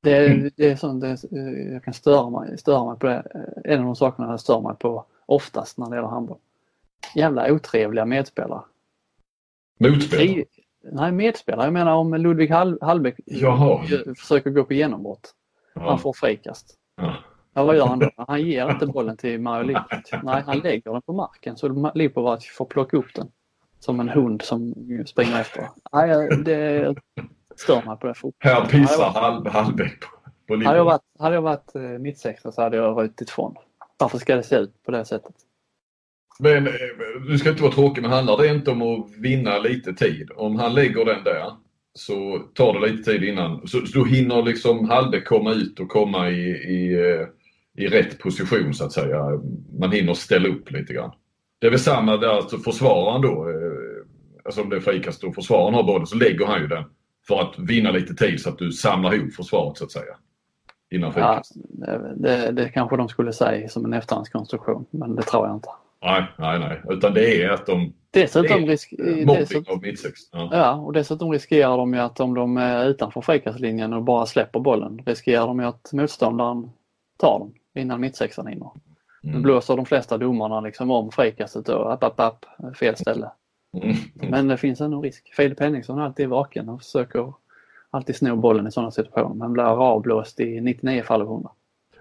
[0.00, 1.18] Det, det är sånt det,
[1.72, 3.22] jag kan störa mig, störa mig på det.
[3.64, 6.38] En av de sakerna jag stör mig på oftast när det gäller handboll.
[7.14, 8.62] Jävla otrevliga medspelare.
[9.80, 10.44] Motspelare?
[10.92, 11.66] Nej, medspelare.
[11.66, 13.86] Jag menar om Ludvig Hall, Hallbäck Jaha.
[14.18, 15.34] försöker gå på genombrott.
[15.74, 15.90] Ja.
[15.90, 16.74] Han får frikast.
[16.96, 17.14] Ja.
[17.58, 18.10] Ja, vad gör han då?
[18.16, 20.22] Han ger inte bollen till Mario Lipovic.
[20.22, 23.28] Nej, han lägger den på marken så Lipovic får plocka upp den.
[23.78, 24.74] Som en hund som
[25.06, 25.68] springer efter.
[25.92, 26.94] Nej, det
[27.56, 30.08] stör mig på det Här pissar halv, halvväg på,
[30.46, 30.66] på Lipovic.
[30.66, 33.54] Hade jag varit, hade jag varit eh, mittsexa så hade jag rutit ifrån.
[33.98, 35.34] Varför ska det se ut på det sättet?
[36.38, 36.72] Men eh,
[37.28, 40.30] du ska inte vara tråkig, men handlar det inte om att vinna lite tid?
[40.36, 41.52] Om han lägger den där
[41.94, 43.68] så tar det lite tid innan.
[43.68, 47.26] Så, så då hinner liksom Hallbäck komma ut och komma i, i, eh,
[47.78, 49.40] i rätt position så att säga.
[49.78, 51.12] Man hinner ställa upp lite grann.
[51.58, 55.34] Det är väl samma där, alltså försvararen då, eh, alltså om det är frikast och
[55.34, 56.84] försvararen har bollen så lägger han ju den
[57.28, 60.16] för att vinna lite tid så att du samlar ihop försvaret så att säga.
[60.90, 61.52] Innan frikast.
[61.86, 65.68] Ja, det, det kanske de skulle säga som en efterhandskonstruktion men det tror jag inte.
[66.02, 66.82] Nej, nej, nej.
[66.88, 67.92] Utan det är att de...
[68.10, 68.92] Dessutom risk...
[69.68, 70.20] Av mittsex.
[70.32, 70.48] Ja.
[70.52, 74.60] ja, och dessutom riskerar de ju att om de är utanför frikastlinjen och bara släpper
[74.60, 76.70] bollen riskerar de ju att motståndaren
[77.16, 78.70] tar den innan mittsexan hinner.
[79.24, 79.36] Mm.
[79.36, 82.44] Nu blåser de flesta domarna liksom om frikastet och app, app, app,
[82.76, 83.30] fel ställe.
[83.82, 83.96] Mm.
[84.14, 85.34] Men det finns ändå risk.
[85.34, 87.32] Filip Henningsson är alltid vaken och försöker
[87.90, 91.50] alltid sno bollen i sådana situationer men blir avblåst i 99 fall av 100.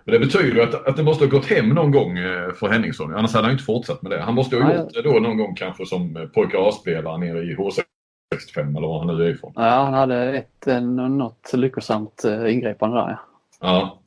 [0.03, 2.69] Men det betyder ju att, att det måste ha gått hem någon gång eh, för
[2.69, 3.15] Henningsson.
[3.15, 4.21] Annars hade han inte fortsatt med det.
[4.21, 7.55] Han måste ha gjort det då någon gång kanske som eh, pojkar A-spelare nere i
[7.55, 9.53] H65 eller var han nu är ifrån.
[9.55, 13.17] Ja, han hade ett, något lyckosamt eh, ingripande där ja.
[13.59, 13.99] Ja.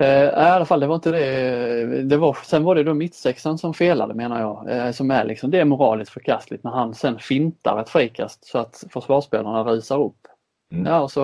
[0.00, 2.02] Eh, I alla fall, det var inte det.
[2.02, 4.70] det var, sen var det då mittsexan som felade menar jag.
[4.76, 8.58] Eh, som är liksom, det är moraliskt förkastligt när han sen fintar ett frikast så
[8.58, 10.16] att försvarsspelarna rusar upp.
[10.72, 10.86] Mm.
[10.86, 11.22] Ja, och så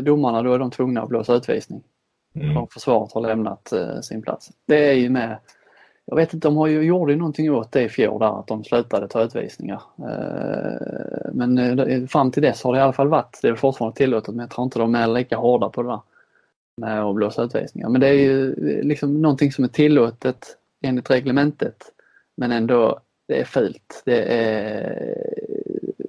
[0.00, 1.82] domarna då är de tvungna att blåsa utvisning.
[2.34, 2.56] Mm.
[2.56, 4.50] Och försvaret har lämnat eh, sin plats.
[4.66, 5.38] Det är ju med
[6.04, 8.64] jag vet inte, de har ju, gjorde någonting åt det i fjol där att de
[8.64, 9.82] slutade ta utvisningar.
[9.98, 13.96] Eh, men eh, fram till dess har det i alla fall varit, det är fortfarande
[13.96, 16.00] tillåtet men jag tror inte de är lika hårda på det där
[16.80, 17.88] med att blåsa utvisningar.
[17.88, 21.92] Men det är ju liksom någonting som är tillåtet enligt reglementet
[22.36, 24.02] men ändå det är fult.
[24.04, 25.16] Det är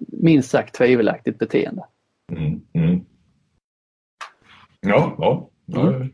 [0.07, 1.85] minst sagt tvivelaktigt beteende.
[2.31, 3.05] Mm, mm.
[4.81, 5.49] Ja, ja.
[5.81, 6.13] Mm.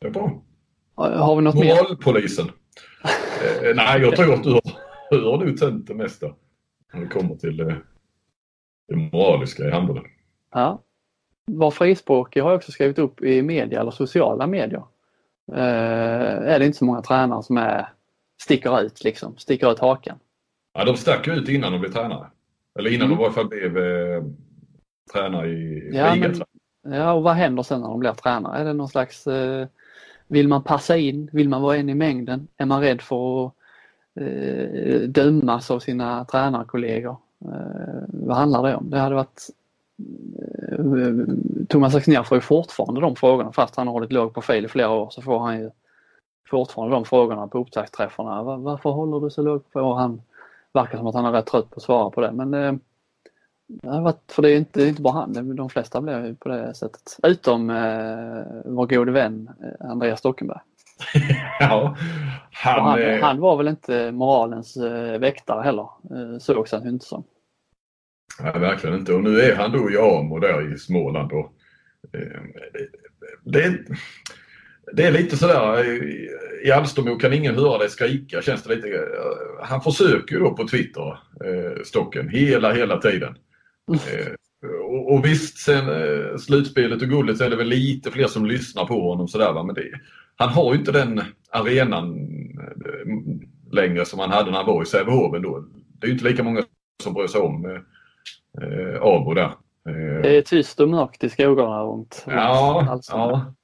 [0.00, 0.42] Det är bra.
[0.94, 1.74] Har vi något mer?
[1.74, 2.46] Moralpolisen.
[3.04, 4.62] eh, nej, jag tror att du har,
[5.10, 6.34] du har nu tänt det mesta
[6.92, 7.76] när det kommer till eh,
[8.88, 10.04] det moraliska i handbollen.
[10.50, 10.82] Ja.
[11.48, 14.82] Var frispråkig har jag också skrivit upp i media eller sociala medier.
[15.52, 17.88] Eh, är det inte så många tränare som är,
[18.42, 20.18] sticker ut liksom, sticker ut hakan.
[20.74, 22.26] Ja, de stack ut innan de blev tränare.
[22.78, 23.18] Eller innan mm.
[23.18, 24.22] de i alla fall blev eh,
[25.12, 26.42] tränare i ja, ligan.
[26.82, 28.58] Ja, och vad händer sen när de blir tränare?
[28.58, 29.66] Är det någon slags, eh,
[30.26, 31.30] vill man passa in?
[31.32, 32.48] Vill man vara en i mängden?
[32.56, 33.52] Är man rädd för att
[34.20, 37.16] eh, dömas av sina tränarkollegor?
[37.44, 38.90] Eh, vad handlar det om?
[38.90, 39.46] Det hade varit
[41.68, 44.90] Thomas Axnér får ju fortfarande de frågorna fast han har hållit låg profil i flera
[44.90, 45.70] år så får han ju
[46.50, 48.42] fortfarande de frågorna på upptaktsträffarna.
[48.42, 49.94] Var, varför håller du så låg profil?
[49.94, 50.22] Han
[50.72, 52.72] verkar som att han är rätt trött på att svara på det men eh,
[54.28, 57.18] för det är inte, inte bara han, de flesta blir på det sättet.
[57.22, 60.60] Utom eh, vår gode vän eh, Andreas Stockenberg.
[61.60, 61.96] ja,
[62.52, 67.24] han, han, han, var väl inte moralens eh, väktare heller, eh, sågs han inte som.
[68.40, 69.12] Nej, verkligen inte.
[69.14, 71.32] Och nu är han då i Amo där i Småland.
[71.32, 71.52] Och,
[72.12, 72.42] eh,
[73.44, 73.78] det,
[74.92, 78.88] det, är lite sådär, eh, i Alstermo kan ingen höra dig skrika känns det lite.
[78.88, 81.08] Eh, han försöker ju då på Twitter,
[81.44, 83.34] eh, Stocken, hela, hela tiden.
[83.90, 84.32] Eh,
[84.82, 88.46] och, och visst, sen eh, slutspelet och guldet så är det väl lite fler som
[88.46, 89.62] lyssnar på honom sådär va.
[89.62, 89.90] Men det,
[90.36, 92.14] han har ju inte den arenan
[92.60, 95.64] eh, längre som han hade när han var i Sävehof då.
[96.00, 96.64] Det är ju inte lika många
[97.02, 97.80] som bryr sig om eh,
[98.62, 99.52] eh, Abo där.
[99.88, 102.24] Eh, det är tyst och mörkt i skogarna runt.
[102.26, 103.54] Ja, ja.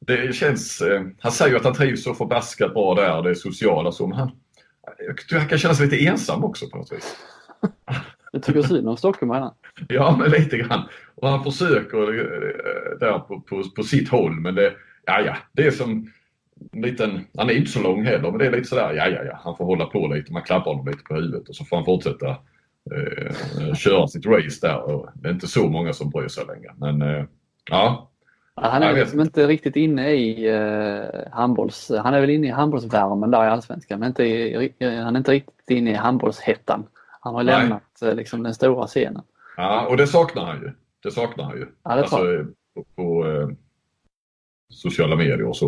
[0.00, 4.12] Det känns, eh, han säger att han trivs så förbaskat bra där, det sociala men
[4.12, 4.30] han,
[5.30, 7.16] han kan känna sig lite ensam också på något vis.
[8.32, 9.54] Du tycker synd om stockholmarna?
[9.88, 10.82] ja, men lite grann.
[11.14, 14.72] Och han försöker eh, där på, på, på sitt håll men det,
[15.06, 16.12] ja, ja, det är som
[16.72, 19.24] en liten, han är inte så lång heller men det är lite sådär, ja, ja,
[19.24, 21.76] ja, han får hålla på lite, man klappar honom lite på huvudet och så får
[21.76, 22.36] han fortsätta
[22.92, 26.74] eh, köra sitt race där och det är inte så många som bryr sig längre.
[26.76, 27.24] Men eh,
[27.70, 28.10] ja,
[28.60, 31.90] han är liksom inte riktigt inne i uh, handbolls...
[32.02, 35.32] Han är väl inne i handbollsvärmen där i Allsvenskan men inte i, han är inte
[35.32, 36.86] riktigt inne i handbollshettan.
[37.20, 37.60] Han har Nej.
[37.60, 39.22] lämnat eh, liksom, den stora scenen.
[39.56, 40.72] Ja, och det saknar han ju.
[41.02, 41.66] Det saknar han ju.
[41.82, 42.16] Ja, det alltså,
[42.74, 43.48] på, på eh,
[44.72, 45.66] sociala medier och så.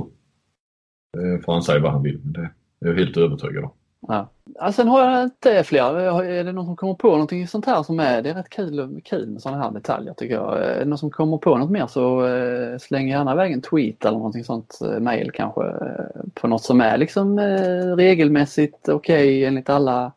[1.18, 2.20] Eh, får han säga vad han vill.
[2.24, 3.72] Men det är jag helt övertygad om.
[4.08, 4.28] Ja.
[4.54, 6.22] Ja, sen har jag inte fler.
[6.22, 9.00] Är det någon som kommer på någonting sånt här som är, det är rätt kul,
[9.04, 10.58] kul med sådana här detaljer tycker jag.
[10.58, 14.04] Är det någon som kommer på något mer så eh, släng gärna iväg en tweet
[14.04, 18.94] eller någonting sånt, eh, mail kanske, eh, på något som är liksom eh, regelmässigt okej
[18.94, 20.12] okay, enligt alla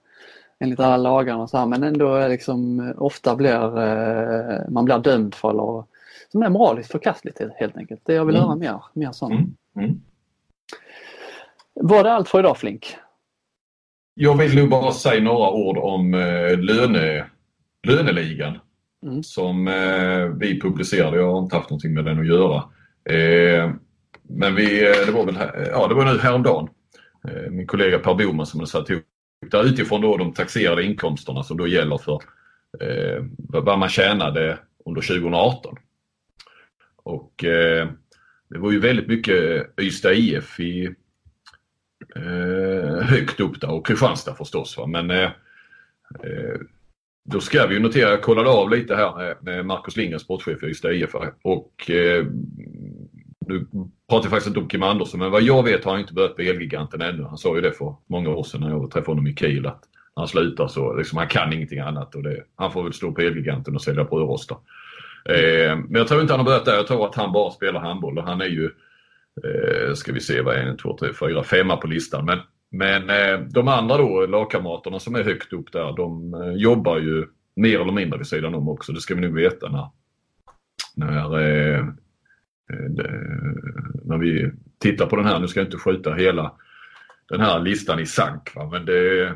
[0.59, 4.97] enligt alla lagarna och så här, men ändå är liksom ofta blir eh, man blir
[4.97, 5.83] dömd för eller
[6.31, 8.01] som är moraliskt förkastligt helt enkelt.
[8.03, 8.47] Det jag vill mm.
[8.47, 9.33] höra mer, mer sånt.
[9.33, 9.55] Mm.
[9.75, 10.01] Mm.
[11.73, 12.97] Var det allt för idag Flink?
[14.15, 17.25] Jag vill nog bara säga några ord om eh, löne,
[17.87, 18.59] löneligan
[19.05, 19.23] mm.
[19.23, 21.17] som eh, vi publicerade.
[21.17, 22.55] Jag har inte haft någonting med den att göra.
[23.09, 23.71] Eh,
[24.29, 26.69] men vi, eh, det var väl här, ja, det var nu häromdagen.
[27.27, 29.03] Eh, min kollega Per Boman som hade satt ihop
[29.51, 32.21] där utifrån då de taxerade inkomsterna som då gäller för
[32.79, 35.75] eh, vad man tjänade under 2018.
[37.03, 37.87] Och eh,
[38.49, 40.95] det var ju väldigt mycket Ystad IF i
[42.15, 44.77] eh, högt upp där och Kristianstad förstås.
[44.77, 44.87] Va?
[44.87, 45.31] Men eh,
[46.23, 46.59] eh,
[47.25, 50.65] då ska vi ju notera, jag kollade av lite här med Marcus Lindgren, sportchef i
[50.65, 51.15] Ystad IF.
[51.41, 52.25] Och eh,
[53.47, 53.65] nu
[54.09, 56.35] pratar jag faktiskt inte om Kim Andersson, men vad jag vet har han inte börjat
[56.35, 57.23] på Elgiganten ännu.
[57.23, 59.83] Han sa ju det för många år sedan när jag träffade honom i Kiel att
[60.15, 63.11] när han slutar så liksom, han kan ingenting annat och det, han får väl stå
[63.11, 64.57] på Elgiganten och sälja brödrostar.
[65.25, 66.75] Eh, men jag tror inte han har börjat där.
[66.75, 68.69] Jag tror att han bara spelar handboll och han är ju
[69.43, 72.25] Eh, ska vi se, vad är en, två, tre, fyra, femma på listan.
[72.25, 72.39] Men,
[72.71, 77.25] men eh, de andra då, lagkamraterna som är högt upp där, de eh, jobbar ju
[77.55, 78.91] mer eller mindre vid sidan om också.
[78.91, 79.87] Det ska vi nog veta när,
[80.95, 81.85] när, eh, eh
[84.05, 85.39] när vi tittar på den här.
[85.39, 86.53] Nu ska jag inte skjuta hela
[87.29, 88.55] den här listan i sank.
[88.55, 88.69] Va?
[88.71, 89.33] Men det,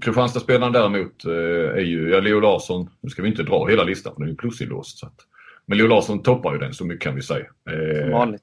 [0.00, 4.14] Kristianstadsspelaren däremot eh, är ju, ja Leo Larsson, nu ska vi inte dra hela listan
[4.14, 4.98] för den är ju plusinlåst.
[4.98, 5.16] Så att,
[5.66, 7.46] men Leo Larsson toppar ju den, så mycket kan vi säga.
[7.70, 8.42] Eh, Som vanligt.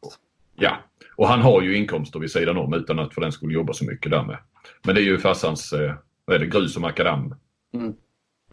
[0.62, 0.78] Ja,
[1.16, 3.86] och han har ju inkomster vid sidan om utan att för den skulle jobba så
[3.86, 4.38] mycket där med.
[4.86, 5.93] Men det är ju farsans, eh,
[6.26, 7.36] vad är det, grus och makadam
[7.74, 7.88] mm.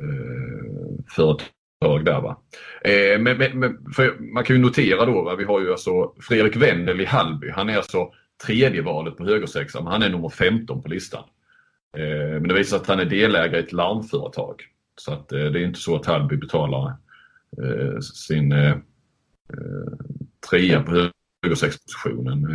[0.00, 2.42] eh, företag där va.
[2.84, 3.78] Eh, men, men,
[4.32, 5.34] man kan ju notera då, va?
[5.34, 7.50] vi har ju alltså Fredrik Wendel i Hallby.
[7.50, 8.12] Han är alltså
[8.46, 11.24] tredje valet på högersexan, men han är nummer 15 på listan.
[11.96, 14.62] Eh, men det visar att han är delägare i ett larmföretag.
[14.96, 16.96] Så att eh, det är inte så att Hallby betalar
[17.62, 18.76] eh, sin eh,
[20.50, 21.10] trea på
[21.42, 22.46] högersexpositionen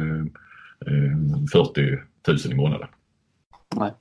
[1.51, 2.87] 40 000 i månaden.
[3.75, 3.93] Nej.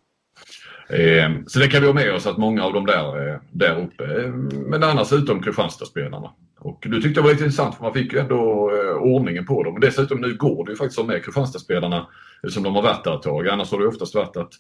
[0.89, 4.33] Eh, så det kan vi ha med oss att många av dem där, där uppe,
[4.69, 6.31] men annars utom Kristianstadsspelarna.
[6.59, 8.71] Och du tyckte det var lite intressant för man fick ju ändå
[9.01, 9.75] ordningen på dem.
[9.75, 12.07] Och dessutom nu går det ju faktiskt att med Kristianstadsspelarna
[12.43, 13.49] eftersom de har varit där ett tag.
[13.49, 14.53] Annars har det oftast varit att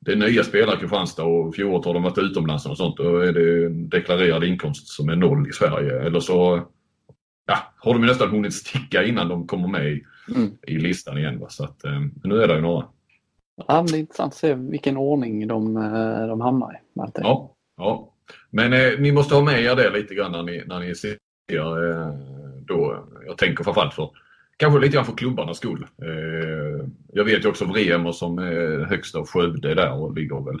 [0.00, 2.96] det är nya spelare i Kristianstad och fjolåret har de varit utomlands och sånt.
[2.96, 6.00] Då är det deklarerad inkomst som är noll i Sverige.
[6.00, 6.68] Eller så
[7.46, 10.50] ja, har de ju nästan hunnit sticka innan de kommer med i, mm.
[10.66, 11.40] i listan igen.
[11.40, 11.48] Va?
[11.48, 12.86] Så att, eh, nu är det ju några.
[13.68, 16.76] Ja, det är intressant att se vilken ordning de, eh, de hamnar i.
[17.14, 18.12] Ja, ja.
[18.50, 21.16] Men eh, ni måste ha med er det lite grann när ni, när ni ser
[21.52, 22.14] eh,
[22.66, 23.04] då.
[23.26, 24.10] Jag tänker framförallt för
[24.56, 25.86] kanske lite grann för klubbarnas skull.
[26.02, 30.60] Eh, jag vet ju också Vremer som är högst av Skövde där och ligger väl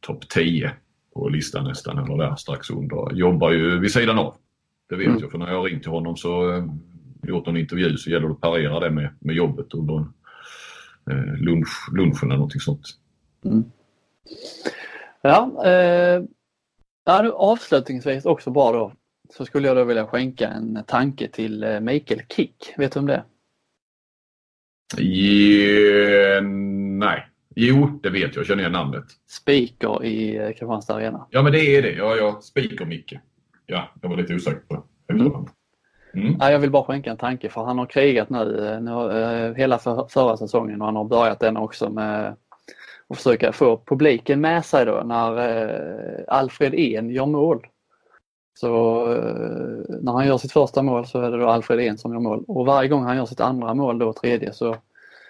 [0.00, 0.72] topp 10
[1.14, 3.14] på listan nästan eller där strax under.
[3.14, 4.34] Jobbar ju vid sidan av.
[4.88, 5.20] Det vet mm.
[5.20, 6.64] jag för när jag har ringt till honom så eh,
[7.22, 10.12] gjort en intervju så gäller det att parera det med, med jobbet under en
[11.10, 12.86] eh, lunch, lunchen eller någonting sånt.
[13.44, 13.64] Mm.
[15.22, 16.22] Ja, eh,
[17.04, 18.92] ja, nu avslutningsvis också bara då
[19.34, 22.74] så skulle jag då vilja skänka en tanke till eh, Mikael Kick.
[22.76, 23.24] Vet du om det
[24.98, 26.42] Yeah,
[26.98, 27.28] nej.
[27.54, 28.36] Jo, det vet jag.
[28.36, 29.04] Jag känner igen namnet.
[29.30, 31.26] Speaker i eh, Kristianstad Arena.
[31.30, 31.92] Ja, men det är det.
[31.92, 32.40] Ja, ja.
[32.42, 33.12] Speaker Micke.
[33.66, 35.26] Ja, jag var lite osäker på mm.
[36.14, 36.36] mm.
[36.40, 39.54] Ja, jag vill bara skänka en tanke för han har krigat nu, eh, nu uh,
[39.54, 42.36] hela för, förra säsongen och han har börjat den också med
[43.08, 47.66] att försöka få publiken med sig då när uh, Alfred En gör mål.
[48.58, 52.12] Så uh, när han gör sitt första mål så är det då Alfred En som
[52.12, 54.76] gör mål och varje gång han gör sitt andra mål då, tredje, så,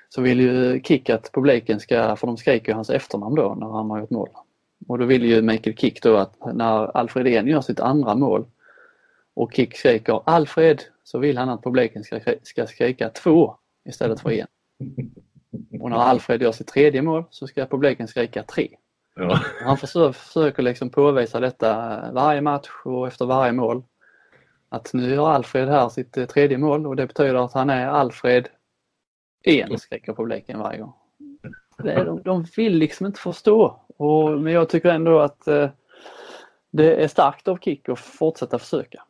[0.08, 3.90] så vill ju Kick att publiken ska, för de skriker hans efternamn då när han
[3.90, 4.28] har gjort mål.
[4.88, 8.46] Och då vill ju Michael Kick då att när Alfredén gör sitt andra mål
[9.34, 14.30] och Kick skriker Alfred så vill han att publiken ska, ska skrika två istället för
[14.30, 14.46] en.
[15.80, 18.68] Och när Alfred gör sitt tredje mål så ska publiken skrika tre.
[19.14, 19.40] Ja.
[19.64, 23.82] Han försöker liksom påvisa detta varje match och efter varje mål.
[24.68, 27.86] Att nu gör Alfred här sitt eh, tredje mål och det betyder att han är
[27.86, 28.48] Alfred
[29.44, 30.92] en, skriker publiken varje gång.
[31.76, 35.68] De, de vill liksom inte förstå och, men jag tycker ändå att eh,
[36.70, 39.02] det är starkt av Kick att fortsätta försöka.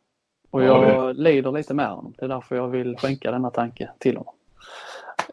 [0.49, 2.13] Och jag ja, lider lite med honom.
[2.17, 4.33] Det är därför jag vill skänka denna tanke till honom.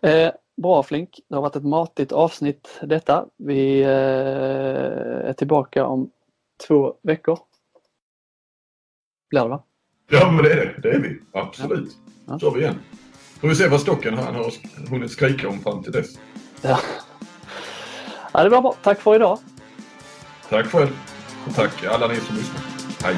[0.03, 1.21] Eh, Bra Flink.
[1.29, 3.27] Det har varit ett matigt avsnitt detta.
[3.37, 6.11] Vi eh, är tillbaka om
[6.67, 7.39] två veckor.
[9.31, 9.63] Blir det va?
[10.11, 10.81] Ja men det är det.
[10.83, 11.21] Det är vi.
[11.33, 11.97] Absolut.
[12.27, 12.39] Ja.
[12.39, 12.79] kör vi igen.
[13.41, 14.53] Får vi se vad stocken han har
[14.91, 16.19] hunnit skrika om fram till dess.
[16.63, 16.79] Ja
[18.35, 18.75] ja det var bra.
[18.83, 19.39] Tack för idag.
[20.49, 20.99] Tack själv.
[21.47, 22.63] Och tack alla ni som lyssnar.
[23.05, 23.17] Hej.